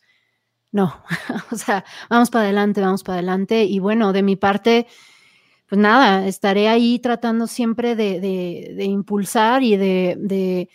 [0.71, 1.03] no,
[1.51, 3.63] o sea, vamos para adelante, vamos para adelante.
[3.65, 4.87] Y bueno, de mi parte,
[5.67, 10.69] pues nada, estaré ahí tratando siempre de, impulsar y de,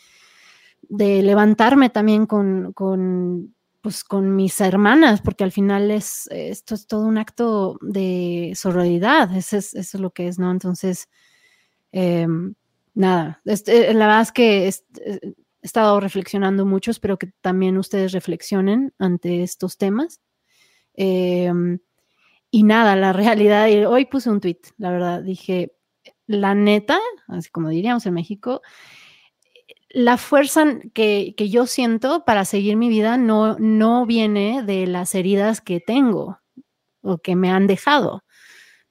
[0.88, 7.78] levantarme también pues, con mis hermanas, porque al final es, esto es todo un acto
[7.80, 10.50] de sororidad, eso es, lo que es, ¿no?
[10.50, 11.08] Entonces,
[11.92, 12.54] em,
[12.94, 14.68] nada, este, la verdad es que...
[14.68, 15.34] Eh,
[15.66, 20.20] he estado reflexionando mucho, espero que también ustedes reflexionen ante estos temas.
[20.94, 21.80] Em,
[22.52, 25.72] y nada, la realidad, hoy puse un tweet, la verdad, dije,
[26.28, 28.62] la neta, así como diríamos en México,
[29.88, 35.60] la fuerza que, yo siento para seguir mi vida no, no viene de las heridas
[35.60, 36.38] que tengo
[37.02, 38.22] o que me han dejado.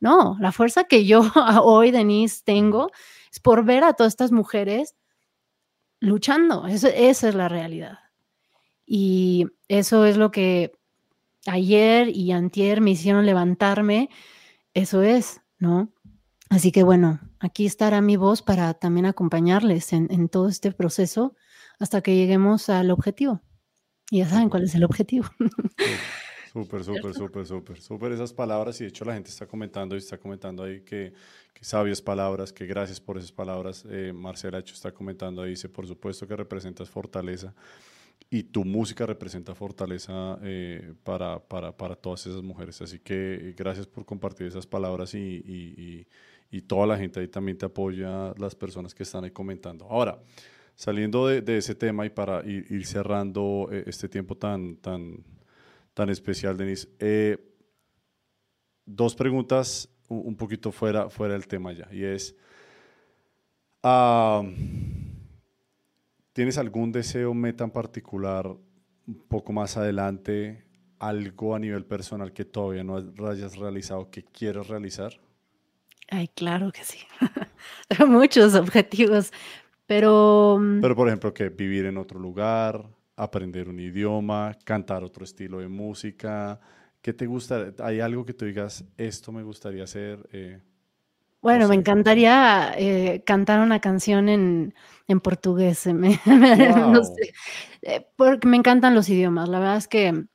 [0.01, 1.21] No, la fuerza que yo
[1.63, 2.91] hoy, Denise, tengo
[3.32, 4.93] es por ver a todas estas mujeres
[6.00, 6.68] luchando.
[6.68, 8.00] esa es la realidad.
[8.86, 10.74] Y eso es lo que
[11.48, 14.10] ayer y antier me hicieron levantarme.
[14.74, 15.91] Eso es, ¿no?
[16.50, 21.36] Así que bueno, aquí estará mi voz para también acompañarles en, todo este proceso
[21.80, 23.41] hasta que lleguemos al objetivo.
[24.12, 25.26] Y ya saben cuál es el objetivo.
[26.56, 28.80] Súper, súper, súper, súper, súper esas palabras.
[28.80, 31.12] Y de hecho la gente está comentando y está comentando ahí que,
[31.53, 33.84] que sabias palabras, que gracias por esas palabras.
[33.89, 37.53] Eh, Marcela hecho está comentando ahí, dice, por supuesto que representas fortaleza
[38.30, 42.82] y tu música representa fortaleza eh, para, para, para, todas esas mujeres.
[42.82, 46.08] Así que gracias por compartir esas palabras y, y,
[46.51, 49.84] y, toda la gente ahí también te apoya, las personas que están ahí comentando.
[49.89, 50.20] Ahora,
[50.74, 55.22] saliendo de, de ese tema y para ir, ir cerrando eh, este tiempo tan, tan,
[55.96, 56.88] tan especial, Denise.
[57.00, 57.38] Eh,
[58.86, 62.36] dos preguntas un poquito fuera, fuera del tema ya, y es,
[66.32, 68.46] ¿tienes algún deseo, meta en particular,
[69.08, 70.64] un poco más adelante,
[71.00, 75.20] algo a nivel personal que todavía no hayas realizado, que quieres realizar?
[76.10, 77.00] Ay, claro que sí.
[78.08, 79.32] Muchos objetivos,
[79.88, 80.58] pero...
[80.60, 82.86] Mm, pero, por ejemplo, que vivir en otro lugar,
[83.16, 86.59] aprender un idioma, cantar otro estilo de música?
[87.01, 87.74] ¿Qué te gusta?
[87.80, 90.28] ¿Hay algo que tú digas, esto me gustaría hacer?
[90.32, 90.59] Eh,
[91.45, 94.74] bueno, me encantaría eh, cantar una canción en,
[95.22, 95.86] portugués.
[95.86, 96.20] Me,
[97.84, 99.47] eh, porque me encantan los idiomas.
[99.47, 100.26] La verdad es que...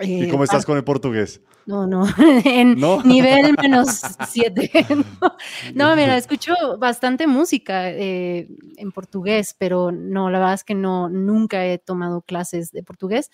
[0.00, 1.42] ¿Y cómo estás con el portugués?
[1.66, 2.06] No, no,
[2.44, 4.70] en nivel menos siete.
[5.74, 5.96] No.
[5.96, 11.66] mira, escucho bastante música eh, en portugués, pero no, la verdad es que no, nunca
[11.66, 13.30] he tomado clases de portugués,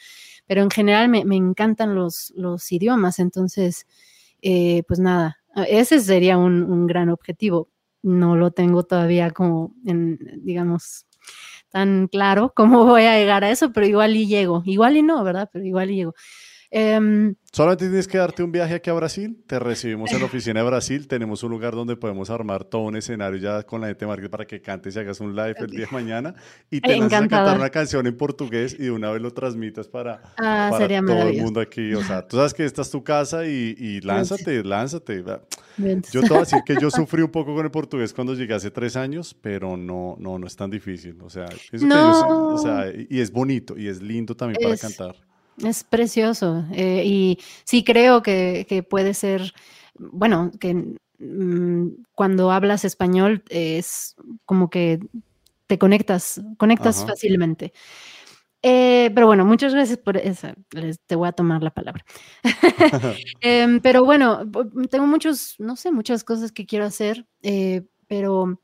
[0.47, 3.87] pero en general me, encantan los, los, idiomas, entonces,
[4.41, 7.69] eh, pues nada, ese sería un, un, gran objetivo.
[8.03, 11.07] No lo tengo todavía como, en, digamos,
[11.73, 15.23] tan claro cómo voy a llegar a eso, pero igual y llego, igual y no,
[15.25, 15.49] ¿verdad?
[15.53, 16.15] Pero igual y llego.
[16.75, 20.61] Em, Solamente tienes que darte un viaje aquí a Brasil, te recibimos en la oficina
[20.61, 24.07] de Brasil, tenemos un lugar donde podemos armar todo un escenario ya con la gente
[24.07, 26.35] de para que cantes y hagas un live el día de mañana
[26.71, 29.87] y te lanzas a cantar una canción en portugués y de una vez lo transmitas
[29.87, 31.93] para, ah, todo el mundo aquí.
[31.93, 35.23] O sea, tú sabes que esta es tu casa y, y lánzate, lánzate.
[36.11, 38.55] Yo te voy a decir que yo sufrí un poco con el portugués cuando llegué
[38.55, 41.19] hace tres años, pero no, no, no es tan difícil.
[41.21, 45.17] O sea, o sea y es bonito y es lindo también para cantar.
[45.59, 46.65] Es precioso.
[46.73, 49.53] Eh, y sí creo que, puede ser,
[49.99, 55.01] bueno, que mm, cuando hablas español es como que
[55.67, 57.73] te conectas, conectas fácilmente.
[58.65, 60.49] Eh, pero bueno, muchas gracias por eso.
[61.07, 62.05] te voy a tomar la palabra.
[63.41, 64.49] Em, pero bueno,
[64.89, 68.61] tengo muchos, no sé, muchas cosas que quiero hacer, eh, pero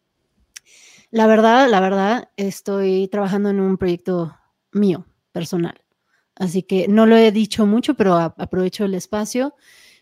[1.11, 4.37] la verdad, la verdad, estoy trabajando en un proyecto
[4.73, 5.81] mío, personal.
[6.39, 9.55] Así que no lo he dicho mucho, pero aprovecho el espacio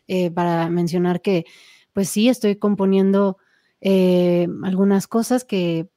[0.07, 1.47] eh, para mencionar que,
[1.93, 3.39] pues sí, estoy componiendo
[3.81, 5.89] eh, algunas cosas que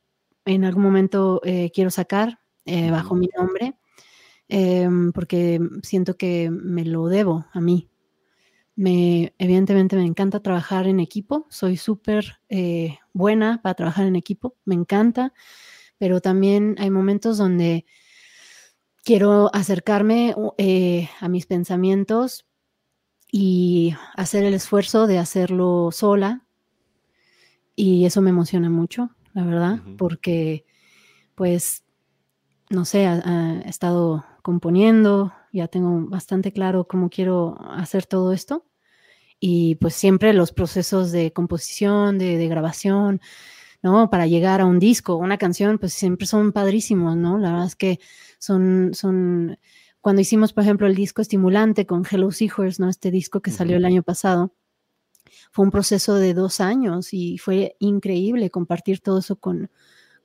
[0.46, 2.40] en algún momento eh, quiero sacar
[2.92, 3.74] bajo mi nombre,
[5.16, 7.90] porque siento que me lo debo a mí.
[8.76, 12.42] Me, evidentemente me encanta trabajar en equipo, soy súper
[13.12, 15.34] buena para trabajar en equipo, me encanta,
[15.98, 17.88] pero también hay momentos donde
[19.04, 22.46] quiero acercarme eh, a mis pensamientos
[23.32, 26.46] y hacer el esfuerzo de hacerlo sola.
[27.76, 30.66] Y eso me emociona mucho, la verdad, porque
[31.36, 31.86] pues,
[32.70, 38.66] no sé, he estado componiendo, ya tengo bastante claro cómo quiero hacer todo esto.
[39.40, 43.22] Y pues siempre los procesos de composición, de, de grabación,
[43.82, 44.10] ¿no?
[44.10, 47.38] Para llegar a un disco, una canción, pues siempre son padrísimos, ¿no?
[47.38, 48.00] La verdad es que
[48.40, 49.60] son, son,
[50.02, 52.90] cuando hicimos, por ejemplo, el disco estimulante con Hello Seahorse, ¿no?
[52.90, 54.54] Este disco que salió el año pasado,
[55.52, 59.70] fue un proceso de dos años y fue increíble compartir todo eso con,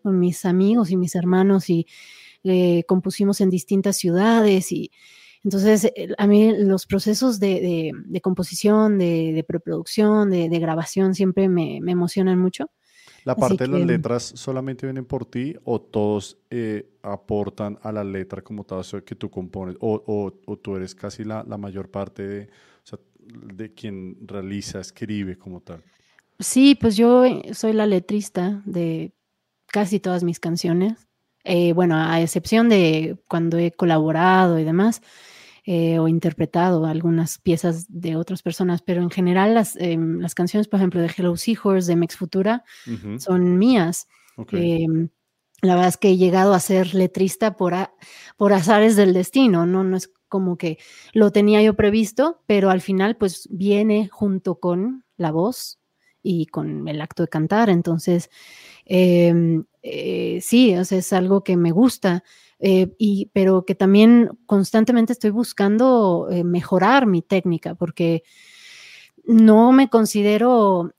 [0.06, 1.86] mis amigos y mis hermanos y
[2.42, 4.90] eh, compusimos en distintas ciudades y
[5.44, 7.90] entonces eh, a mí los procesos de,
[8.22, 12.70] composición, de, preproducción, de, grabación siempre me emocionan mucho
[13.24, 18.04] ¿La parte de las letras solamente vienen por ti o todos eh, aportan a la
[18.04, 19.76] letra como tal que tú compones?
[19.80, 24.80] O, o, tú eres casi la, la mayor parte de, o sea, de quien realiza,
[24.80, 25.82] escribe como tal?
[26.38, 29.12] Sí, pues yo eh, soy la letrista de
[29.66, 31.08] casi todas mis canciones.
[31.44, 35.02] Eh, bueno, a excepción de cuando he colaborado y demás,
[35.64, 40.68] eh, o interpretado algunas piezas de otras personas, pero en general las, em, las canciones,
[40.68, 42.64] por ejemplo, de Hello Seahorse, de Mex Futura,
[43.18, 44.06] son mías.
[44.52, 45.08] Em,
[45.62, 47.74] la verdad es que he llegado a ser letrista por,
[48.36, 49.84] por azares del destino, ¿no?
[49.84, 50.78] No es como que
[51.12, 55.78] lo tenía yo previsto, pero al final pues viene junto con la voz
[56.22, 57.70] y con el acto de cantar.
[57.70, 58.30] Entonces,
[58.84, 62.24] em, eh, sí, o sea, es algo que me gusta,
[62.66, 68.22] eh, y, pero que también constantemente estoy buscando eh, mejorar mi técnica, porque
[69.22, 70.94] no me considero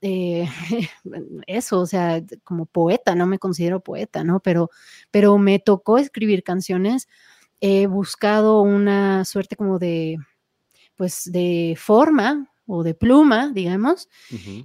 [1.48, 4.38] eso, o sea, como poeta, no me considero poeta, ¿no?
[4.38, 4.70] Pero,
[5.10, 7.08] pero me tocó escribir canciones,
[7.60, 10.18] he buscado una suerte como de,
[10.94, 14.08] pues, de forma o de pluma, digamos.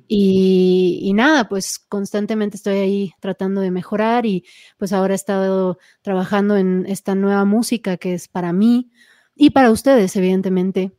[0.08, 4.46] y, nada, pues constantemente estoy ahí tratando de mejorar y
[4.78, 8.92] pues ahora he estado trabajando en esta nueva música que es para mí
[9.36, 10.92] y para ustedes, evidentemente.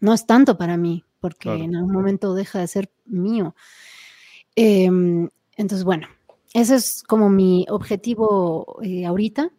[0.00, 3.54] No es tanto para mí, porque en algún momento deja de ser mío.
[4.54, 6.08] Em, entonces, bueno,
[6.52, 9.50] ese es como mi objetivo eh, ahorita.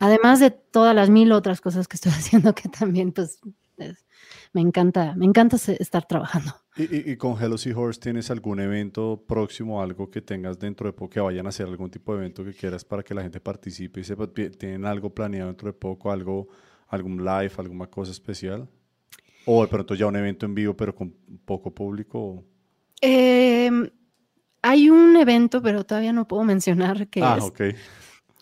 [0.00, 3.40] Además de todas las mil otras cosas que estoy haciendo que también pues
[4.58, 6.52] me encanta, me encanta estar trabajando.
[6.76, 11.20] ¿Y, con Hello Horse tienes algún evento próximo, algo que tengas dentro de poco, que
[11.20, 14.04] vayan a hacer algún tipo de evento que quieras para que la gente participe y
[14.04, 16.48] sepa, ¿tienen algo planeado dentro de poco, algo,
[16.88, 18.68] algún live, alguna cosa especial?
[19.46, 22.44] ¿O de pronto ya un evento en vivo pero con poco público?
[23.00, 23.88] Em,
[24.60, 27.60] hay un evento, pero todavía no puedo mencionar qué ah, ok.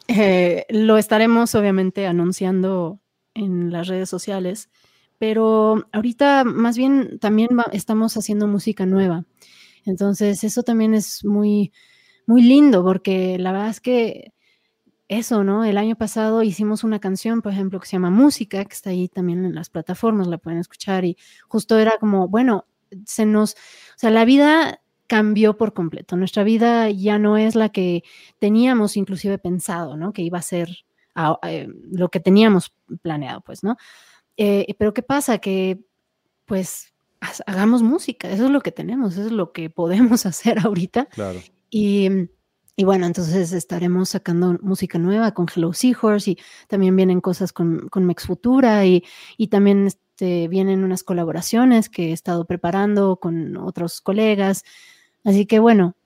[0.08, 3.00] Eh, lo estaremos obviamente anunciando
[3.34, 4.70] en las redes sociales
[5.18, 9.24] pero ahorita más bien también estamos haciendo música nueva.
[9.84, 11.72] Entonces eso también es muy,
[12.26, 14.32] muy lindo porque la verdad es que
[15.08, 15.64] eso, ¿no?
[15.64, 19.08] El año pasado hicimos una canción, por ejemplo, que se llama Música, que está ahí
[19.08, 21.16] también en las plataformas, la pueden escuchar y
[21.48, 22.66] justo era como, bueno,
[23.04, 26.16] se nos, o sea, la vida cambió por completo.
[26.16, 28.02] Nuestra vida ya no es la que
[28.38, 30.12] teníamos inclusive pensado, ¿no?
[30.12, 30.68] Que iba a ser
[31.42, 33.76] eh, lo que teníamos planeado, pues, ¿no?
[34.36, 35.38] Eh, pero ¿qué pasa?
[35.38, 35.80] Que
[36.44, 36.92] pues
[37.46, 41.06] hagamos música, eso es lo que tenemos, eso es lo que podemos hacer ahorita.
[41.06, 41.40] Claro.
[41.70, 42.08] Y,
[42.76, 47.88] y bueno, entonces estaremos sacando música nueva con Hello Seahorse y también vienen cosas con,
[47.88, 49.04] con Mex Futura y,
[49.36, 54.64] y también este, vienen unas colaboraciones que he estado preparando con otros colegas.
[55.24, 55.96] Así que bueno,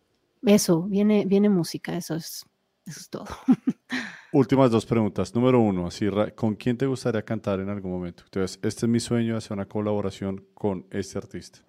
[0.44, 2.46] eso, viene, viene música, eso es,
[2.86, 3.26] eso es todo.
[4.32, 5.34] Últimas dos preguntas.
[5.34, 6.06] Número uno, así,
[6.36, 8.22] ¿con quién te gustaría cantar en algún momento?
[8.24, 11.60] Entonces, este es mi sueño, hacer una colaboración con este artista.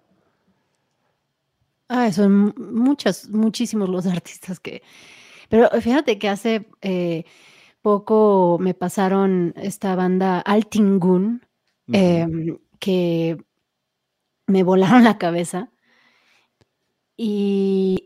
[1.88, 4.82] Ah, son muchos, muchísimos los artistas que...
[5.48, 7.24] Pero fíjate que hace eh,
[7.82, 11.44] poco me pasaron esta banda Altingun,
[11.88, 13.36] em, que
[14.46, 15.70] me volaron la cabeza.
[17.16, 18.01] Y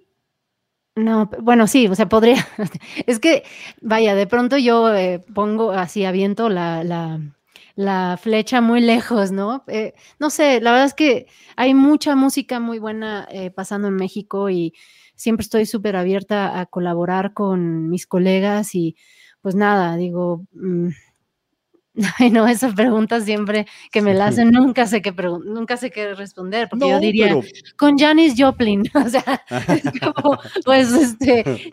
[0.97, 2.47] no, bueno, sí, o sea, podría.
[3.07, 3.45] Es que,
[3.83, 6.83] vaya, de pronto yo eh, pongo así, aviento la,
[7.77, 9.65] la, flecha muy lejos, ¿no?
[9.69, 11.27] Eh, no sé, la verdad es que
[11.57, 14.73] hay mucha música muy buena eh, pasando en México y
[15.15, 18.97] siempre estoy súper abierta a colaborar con mis colegas y
[19.43, 20.89] pues nada, digo, mm,
[22.19, 25.13] Ay, no, esa pregunta siempre que me la hacen, nunca sé qué
[25.45, 27.35] nunca sé qué responder, porque yo diría,
[27.77, 29.43] con Janis Joplin, o sea,
[30.65, 31.73] pues, este,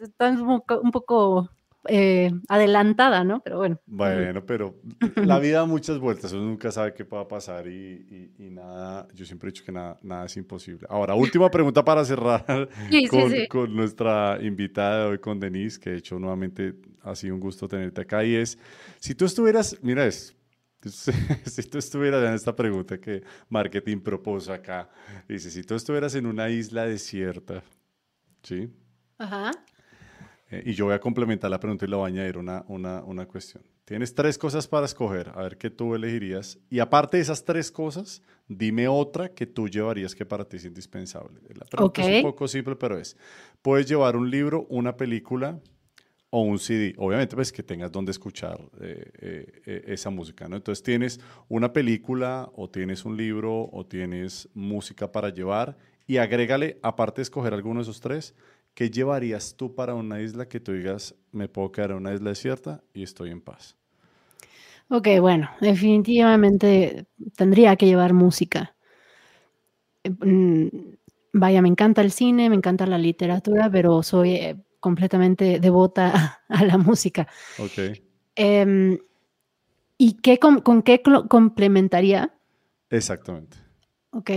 [0.00, 1.50] está un poco,
[1.90, 3.40] eh, adelantada, ¿no?
[3.40, 3.80] Pero bueno.
[3.86, 4.74] Bueno, pero
[5.16, 9.24] la vida da muchas vueltas, uno nunca sabe qué va a pasar y, nada, yo
[9.24, 10.86] siempre he dicho que nada, nada es imposible.
[10.90, 12.68] Ahora, última pregunta para cerrar
[13.08, 16.74] con, con, nuestra invitada de hoy, con Denise, que de hecho nuevamente
[17.10, 18.58] ha sido un gusto tenerte acá y es,
[18.98, 20.36] si tú estuvieras, mira es,
[21.44, 24.88] si tú estuvieras en esta pregunta que Marketing propuso acá,
[25.28, 27.62] dice, si tú estuvieras en una isla desierta,
[28.42, 28.70] ¿sí?
[29.18, 29.50] Ajá.
[30.50, 33.02] Eh, y yo voy a complementar la pregunta y le voy a añadir una, una,
[33.02, 33.62] una, cuestión.
[33.84, 36.58] Tienes tres cosas para escoger, a ver qué tú elegirías.
[36.70, 40.64] Y aparte de esas tres cosas, dime otra que tú llevarías que para ti es
[40.64, 41.40] indispensable.
[41.54, 43.16] La pregunta es un poco simple, pero es,
[43.60, 45.60] puedes llevar un libro, una película,
[46.30, 46.94] o un CD.
[46.98, 50.56] Obviamente, pues que tengas donde escuchar eh, eh, eh, esa música, ¿no?
[50.56, 55.76] Entonces tienes una película o tienes un libro o tienes música para llevar
[56.06, 58.34] y agrégale, aparte de escoger alguno de esos tres,
[58.74, 62.30] ¿qué llevarías tú para una isla que tú digas, me puedo quedar en una isla
[62.30, 63.76] desierta y estoy en paz?
[64.90, 67.06] Ok, bueno, definitivamente
[67.36, 68.74] tendría que llevar música.
[70.04, 70.68] Mm,
[71.34, 76.78] vaya, me encanta el cine, me encanta la literatura, pero soy completamente devota a, la
[76.78, 77.28] música.
[77.58, 77.98] Ok.
[78.34, 78.98] Em,
[79.96, 82.32] ¿Y qué, con, qué complementaría?
[82.88, 83.56] Exactamente.
[84.10, 84.30] Ok.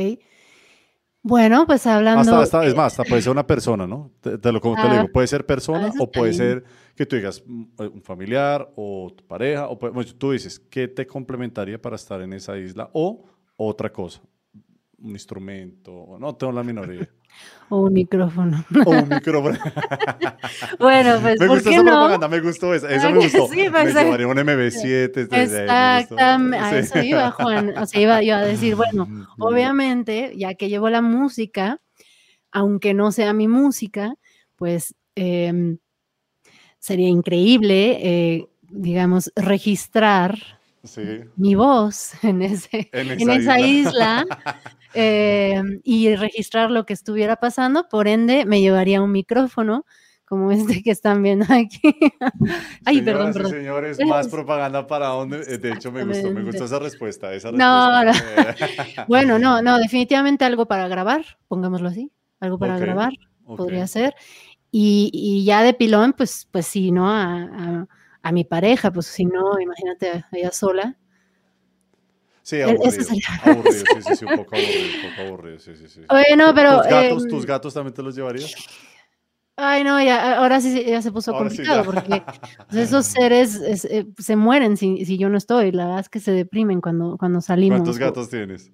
[1.23, 2.35] Bueno, pues hablando...
[2.35, 4.11] Hasta, es más, hasta puede ser una persona, ¿no?
[4.21, 4.59] Te, lo, te lo
[4.91, 6.63] digo, puede ser persona o puede ser
[6.95, 9.77] que tú digas mm, eh, un familiar o tu pareja, o
[10.17, 12.89] tú dices, ¿qué te complementaría para estar en esa isla?
[12.93, 13.23] O
[13.55, 14.21] otra cosa,
[14.97, 17.07] un instrumento, no tengo la minoría.
[17.69, 18.65] O un micrófono.
[18.85, 19.57] O un micrófono.
[20.79, 21.91] bueno, pues me ¿por gustó qué esa no?
[21.91, 23.47] propaganda, me gustó esa, eso me gustó.
[23.47, 25.05] Sí, me pues, llevaría un MB7.
[25.05, 25.61] este, me gustó.
[25.61, 26.75] Exactamente, a Sí.
[26.77, 27.77] eso iba Juan.
[27.77, 29.07] O sea, iba, iba a decir, bueno,
[29.39, 31.79] obviamente, ya que llevo la música,
[32.51, 34.15] aunque no sea mi música,
[34.57, 35.77] pues em,
[36.79, 40.37] sería increíble, eh, digamos, registrar
[40.83, 41.01] Sí,
[41.35, 44.25] mi voz en, ese, en en esa isla
[44.93, 47.87] em, y registrar lo que estuviera pasando.
[47.89, 49.85] Por ende, me llevaría un micrófono
[50.25, 51.79] como este que están viendo aquí.
[52.85, 53.51] Ay, perdón, Señoras y perdón.
[53.51, 55.41] señores, más propaganda para dónde.
[55.47, 57.33] Eh, De hecho, me gustó, me gustó esa respuesta.
[57.33, 59.05] Esa No, respuesta.
[59.07, 63.13] Bueno, no, no, definitivamente algo para grabar, pongámoslo así, algo para Ok, grabar
[63.45, 63.57] Ok.
[63.57, 64.15] podría ser.
[64.71, 67.09] Y, y ya de pilón, pues, pues sí, ¿no?
[67.09, 67.87] A, a-
[68.23, 70.95] a mi pareja, pues si no, imagínate ella sola.
[72.43, 73.05] Sí, E- aburrido.
[73.43, 76.01] Aburrido, sí, sí, sí, un poco aburrido, un poco aburrido, sí, sí, sí.
[76.09, 76.77] Bueno, pero...
[76.81, 78.51] ¿Tus gatos, em, tus gatos también te los llevarías?
[79.57, 82.23] Ay, no, ya, ahora sí ya se puso Ahora complicado porque
[82.69, 85.71] pues, esos seres es, eh, se mueren si, si yo no estoy.
[85.71, 87.79] La verdad es que se deprimen cuando, cuando salimos.
[87.79, 88.71] ¿Cuántos o- gatos tienes?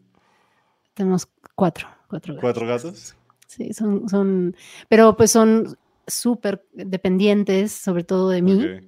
[0.93, 2.41] Tenemos cuatro, cuatro gatos.
[2.41, 3.15] ¿Cuatro gatos?
[3.47, 4.55] Sí, son, son,
[4.87, 8.53] pero pues son súper dependientes, sobre todo de mí.
[8.63, 8.83] Ok.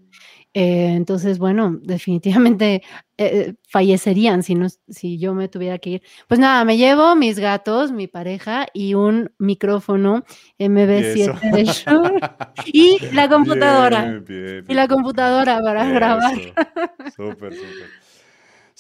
[0.54, 2.82] Eh, entonces, bueno, definitivamente
[3.18, 6.04] eh, fallecerían si, no, si yo me tuviera que ir.
[6.28, 10.24] Pues nada, me llevo mis gatos, mi pareja y un micrófono
[10.58, 12.20] MB7 de Shure
[12.66, 14.02] y la computadora.
[14.04, 16.34] Bien, bien, Y la computadora para grabar.
[17.16, 17.99] Súper, súper.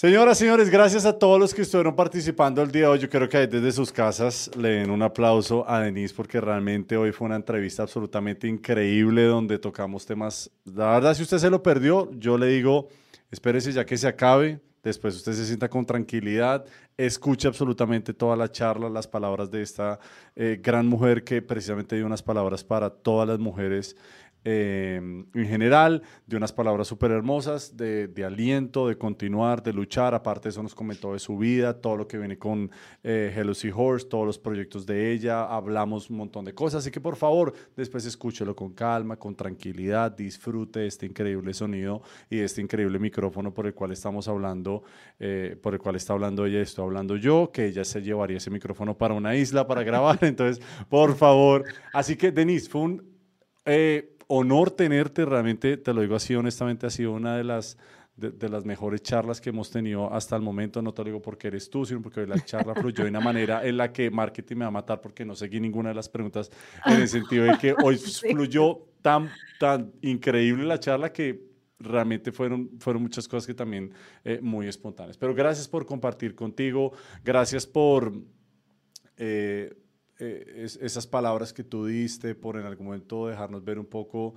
[0.01, 2.99] Señoras, señores, gracias a todos los que estuvieron participando el día de hoy.
[2.99, 7.11] Yo quiero que desde sus casas le den un aplauso a Denise porque realmente hoy
[7.11, 10.49] fue una entrevista absolutamente increíble donde tocamos temas.
[10.63, 12.87] La verdad, si usted se lo perdió, yo le digo,
[13.29, 14.61] espérese ya que se acabe.
[14.81, 16.63] Después usted se sienta con tranquilidad,
[16.95, 19.99] escuche absolutamente toda la charla, las palabras de esta
[20.33, 23.97] eh, gran mujer que precisamente dio unas palabras para todas las mujeres
[24.45, 30.13] eh, en general, de unas palabras súper hermosas, de, aliento, de continuar, de luchar.
[30.13, 32.71] Aparte eso nos comentó de su vida, todo lo que viene con
[33.03, 36.79] eh, Hello Sea Horse, todos los proyectos de ella, hablamos un montón de cosas.
[36.79, 42.39] Así que por favor, después escúchelo con calma, con tranquilidad, disfrute este increíble sonido y
[42.39, 44.83] este increíble micrófono por el cual estamos hablando,
[45.19, 48.49] eh, por el cual está hablando ella estoy hablando yo, que ella se llevaría ese
[48.49, 50.19] micrófono para una isla para grabar.
[50.21, 51.65] Entonces, por favor.
[51.93, 53.09] Así que, Denise, fue un
[53.65, 57.77] eh, honor tenerte, realmente, te lo digo así, honestamente, ha sido una de las,
[58.15, 60.81] de, de las mejores charlas que hemos tenido hasta el momento.
[60.81, 63.65] No te lo digo porque eres tú, sino porque la charla fluyó de una manera
[63.65, 66.51] en la que marketing me va a matar porque no seguí ninguna de las preguntas,
[66.85, 68.31] en el sentido de que hoy Sí.
[68.31, 71.49] fluyó tan, tan increíble la charla que
[71.79, 73.93] realmente fueron, fueron muchas cosas que también
[74.25, 75.17] eh, muy espontáneas.
[75.17, 76.91] Pero gracias por compartir contigo,
[77.23, 78.11] gracias por
[79.17, 79.73] eh,
[80.19, 84.35] eh, es- esas palabras que tú diste, por en algún momento dejarnos ver un poco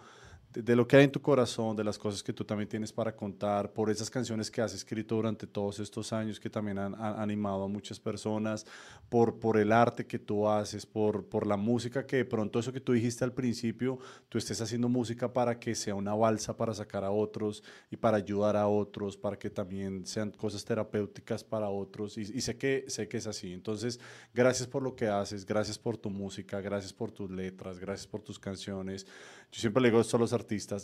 [0.53, 3.15] de, lo que hay en tu corazón, de las cosas que tú también tienes para
[3.15, 7.21] contar, por esas canciones que has escrito durante todos estos años que también han, han
[7.21, 8.67] animado a muchas personas,
[9.09, 12.73] por, por el arte que tú haces, por, por la música que de pronto eso
[12.73, 13.99] que tú dijiste al principio,
[14.29, 18.17] tú estés haciendo música para que sea una balsa para sacar a otros y para
[18.17, 22.19] ayudar a otros, para que también sean cosas terapéuticas para otros.
[22.19, 23.53] Y, y sé, que, sé que es así.
[23.53, 24.01] Entonces,
[24.35, 28.23] gracias por lo que haces, gracias por tu música, gracias por tus letras, gracias por
[28.23, 29.07] tus canciones.
[29.53, 30.33] Yo siempre le digo esto a los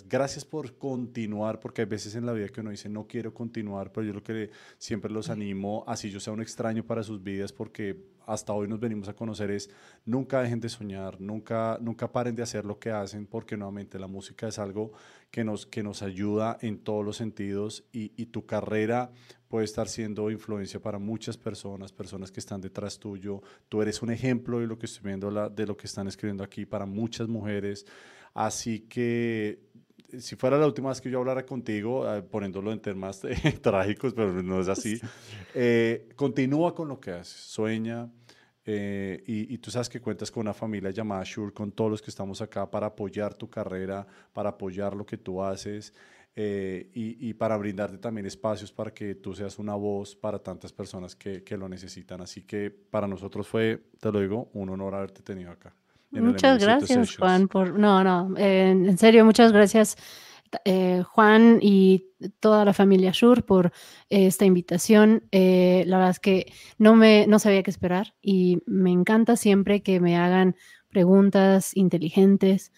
[0.09, 3.93] gracias por continuar, porque hay veces en la vida que uno dice, no quiero continuar,
[3.93, 7.53] pero yo lo que siempre los animo, así yo sea un extraño para sus vidas,
[7.53, 9.71] porque hasta hoy nos venimos a conocer es,
[10.05, 14.07] nunca dejen de soñar, nunca, nunca paren de hacer lo que hacen, porque nuevamente la
[14.07, 14.93] música es algo
[15.31, 19.13] que nos, que nos ayuda en todos los sentidos y, y tu carrera
[19.49, 23.41] puede estar siendo influencia para muchas personas, personas que están detrás tuyo.
[23.69, 26.45] Tú eres un ejemplo de lo que estoy viendo, la, de lo que están escribiendo
[26.45, 27.87] aquí para muchas mujeres.
[28.47, 29.59] Así que
[30.19, 34.15] si fuera la última vez que yo hablara contigo, eh, poniéndolo en temas eh, trágicos,
[34.15, 35.01] pero no es así,
[35.55, 38.09] eh, continúa con lo que haces, sueña.
[38.65, 42.03] eh, y, y tú sabes que cuentas con una familia llamada Shure, con todos los
[42.03, 45.93] que estamos acá para apoyar tu carrera, para apoyar lo que tú haces
[46.37, 50.73] eh, y, y para brindarte también espacios para que tú seas una voz para tantas
[50.73, 52.21] personas que, que lo necesitan.
[52.21, 55.75] Así que para nosotros fue, te lo digo, un honor haberte tenido acá.
[56.11, 57.17] Muchas MB7 gracias.
[57.17, 57.79] Juan, por...
[57.79, 59.97] No, no, eh, en serio, muchas gracias,
[60.65, 62.07] eh, Juan y
[62.41, 63.67] toda la familia Shur por
[64.09, 65.25] eh, esta invitación.
[65.31, 69.83] Eh, la verdad es que no, me, no sabía qué esperar y me encanta siempre
[69.83, 70.57] que me hagan
[70.89, 72.73] preguntas inteligentes,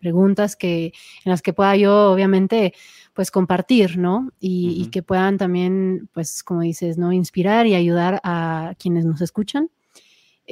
[0.00, 0.86] preguntas que,
[1.24, 2.74] en las que pueda yo, obviamente,
[3.14, 4.32] pues compartir, ¿no?
[4.40, 7.12] Y, y que puedan también, pues, como dices, ¿no?
[7.12, 9.70] Inspirar y ayudar a quienes nos escuchan.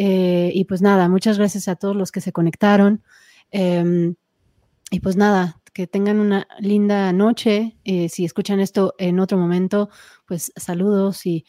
[0.01, 3.03] Eh, y pues nada, muchas gracias a todos los que se conectaron.
[3.51, 4.15] Em,
[4.93, 7.77] y pues nada, que tengan una linda noche.
[7.85, 9.91] Eh, si escuchan esto en otro momento,
[10.27, 11.45] pues saludos y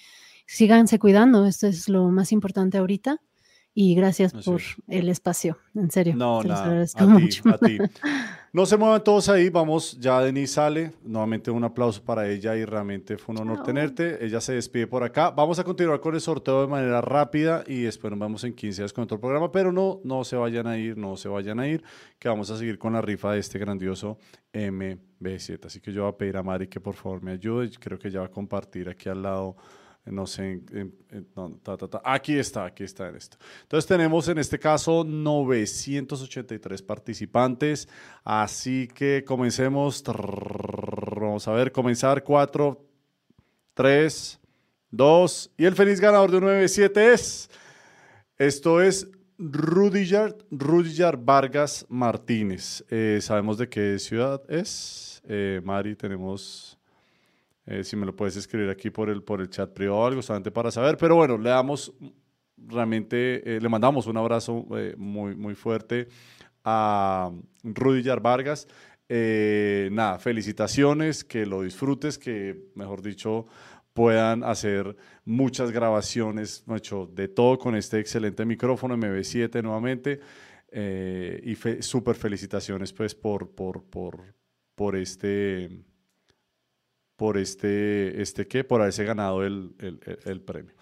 [0.48, 1.46] síganse cuidando.
[1.46, 3.22] Esto es lo más importante ahorita.
[3.82, 6.14] Y gracias por el espacio, en serio.
[6.14, 7.44] No, nada, a mucho.
[7.44, 7.78] Ti, a ti.
[8.52, 10.92] No se muevan todos ahí, vamos, ya Denise sale.
[11.04, 14.26] Nuevamente un aplauso para ella y realmente fue un honor tenerte.
[14.26, 15.30] Ella se despide por acá.
[15.30, 18.82] Vamos a continuar con el sorteo de manera rápida y después nos vemos en 15
[18.82, 21.68] días con otro programa, pero no, no se vayan a ir, no se vayan a
[21.68, 21.84] ir,
[22.18, 24.18] que vamos a seguir con la rifa de este grandioso
[24.52, 25.68] MB7.
[25.68, 27.70] Así que yo voy a pedir a Mari que por favor me ayude.
[27.80, 29.58] Creo que ya va a compartir aquí al lado
[30.12, 30.62] no sé,
[32.04, 33.38] aquí está, aquí está en esto.
[33.64, 37.88] Entonces tenemos en este caso 983 participantes,
[38.24, 42.86] así que comencemos, vamos a ver, comenzar 4,
[43.74, 44.40] 3,
[44.92, 47.50] 2, y el feliz ganador de 97 es,
[48.38, 49.08] esto es
[49.38, 52.84] Rudyard, Rudyard Vargas Martínez.
[52.90, 55.22] Eh, ¿Sabemos de qué ciudad es?
[55.28, 56.79] Eh, Mari, tenemos
[57.70, 60.22] eh, si me lo puedes escribir aquí por el, por el chat privado o algo,
[60.24, 60.98] solamente para saber.
[60.98, 61.94] Pero bueno, le damos
[62.58, 66.08] realmente, eh, le mandamos un abrazo eh, muy, muy fuerte
[66.64, 67.32] a
[67.64, 68.68] Rudy Yar Vargas.
[69.08, 73.46] nada, felicitaciones, que lo disfrutes, que mejor dicho
[73.94, 74.96] puedan hacer
[75.26, 80.20] muchas grabaciones, hecho de todo con este excelente micrófono MB7 nuevamente.
[81.44, 84.34] y súper felicitaciones pues por, por, por,
[84.76, 85.84] por este
[87.20, 88.64] por este, este ¿qué?
[88.64, 90.74] Por haberse ganado el, el, el, premio.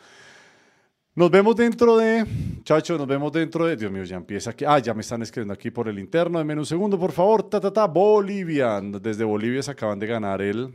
[1.15, 2.23] Nos vemos dentro de,
[2.63, 5.55] chacho, nos vemos dentro de, Dios mío, ya empieza aquí, ah, ya me están escribiendo
[5.55, 9.63] aquí por el interno, denme un segundo, por favor, ta, ta, ta, Bolivia, desde Bolivia
[9.63, 10.71] se acaban de ganar el,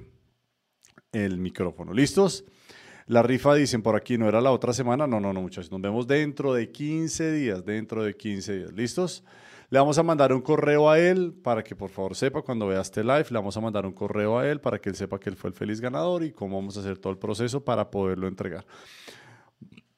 [1.13, 2.45] el micrófono, ¿listos?
[3.07, 5.81] La rifa dicen por aquí, no era la otra semana, no, no, no, muchachos, nos
[5.81, 9.23] vemos dentro de 15 días, dentro de 15 días, ¿listos?
[9.73, 12.83] Le vamos a mandar un correo a él para que por favor sepa cuando vea
[12.83, 15.31] este live, le vamos a mandar un correo a él para que él sepa que
[15.31, 18.29] él fue el feliz ganador y cómo vamos a hacer todo el proceso para poderlo
[18.29, 18.67] entregar.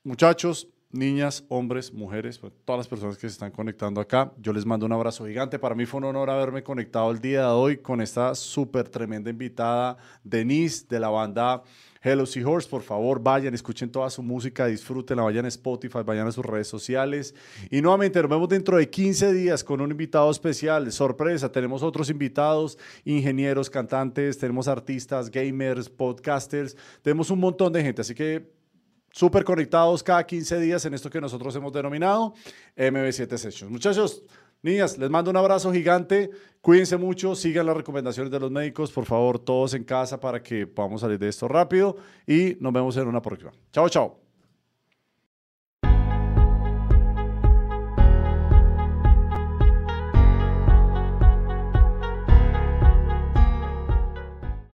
[0.04, 4.64] Muchachos, niñas, hombres, mujeres, pues, todas las personas que se están conectando acá, yo les
[4.64, 5.58] mando un abrazo gigante.
[5.58, 9.28] Para mí fue un honor haberme conectado el día de hoy con esta súper tremenda
[9.28, 11.64] invitada, Denise, de la banda
[12.06, 16.32] Hello Seahorse, por favor, vayan, escuchen toda su música, disfrútenla, vayan a Spotify, vayan a
[16.32, 17.34] sus redes sociales.
[17.70, 20.92] Y nuevamente nos vemos dentro de 15 días con un invitado especial.
[20.92, 22.76] Sorpresa, tenemos otros invitados,
[23.06, 28.52] ingenieros, cantantes, tenemos artistas, gamers, podcasters, tenemos un montón de gente, así que
[29.10, 32.34] súper conectados cada 15 días en esto que nosotros hemos denominado
[32.76, 33.72] MB7 Sessions.
[33.72, 34.22] Muchachos,
[34.64, 36.30] Niñas, les mando un abrazo gigante.
[36.62, 40.66] Cuídense mucho, sigan las recomendaciones de los médicos, por favor, todos en casa para que
[40.66, 41.96] podamos salir de esto rápido
[42.26, 43.52] y nos vemos en una próxima.
[43.70, 44.23] Chao, chao.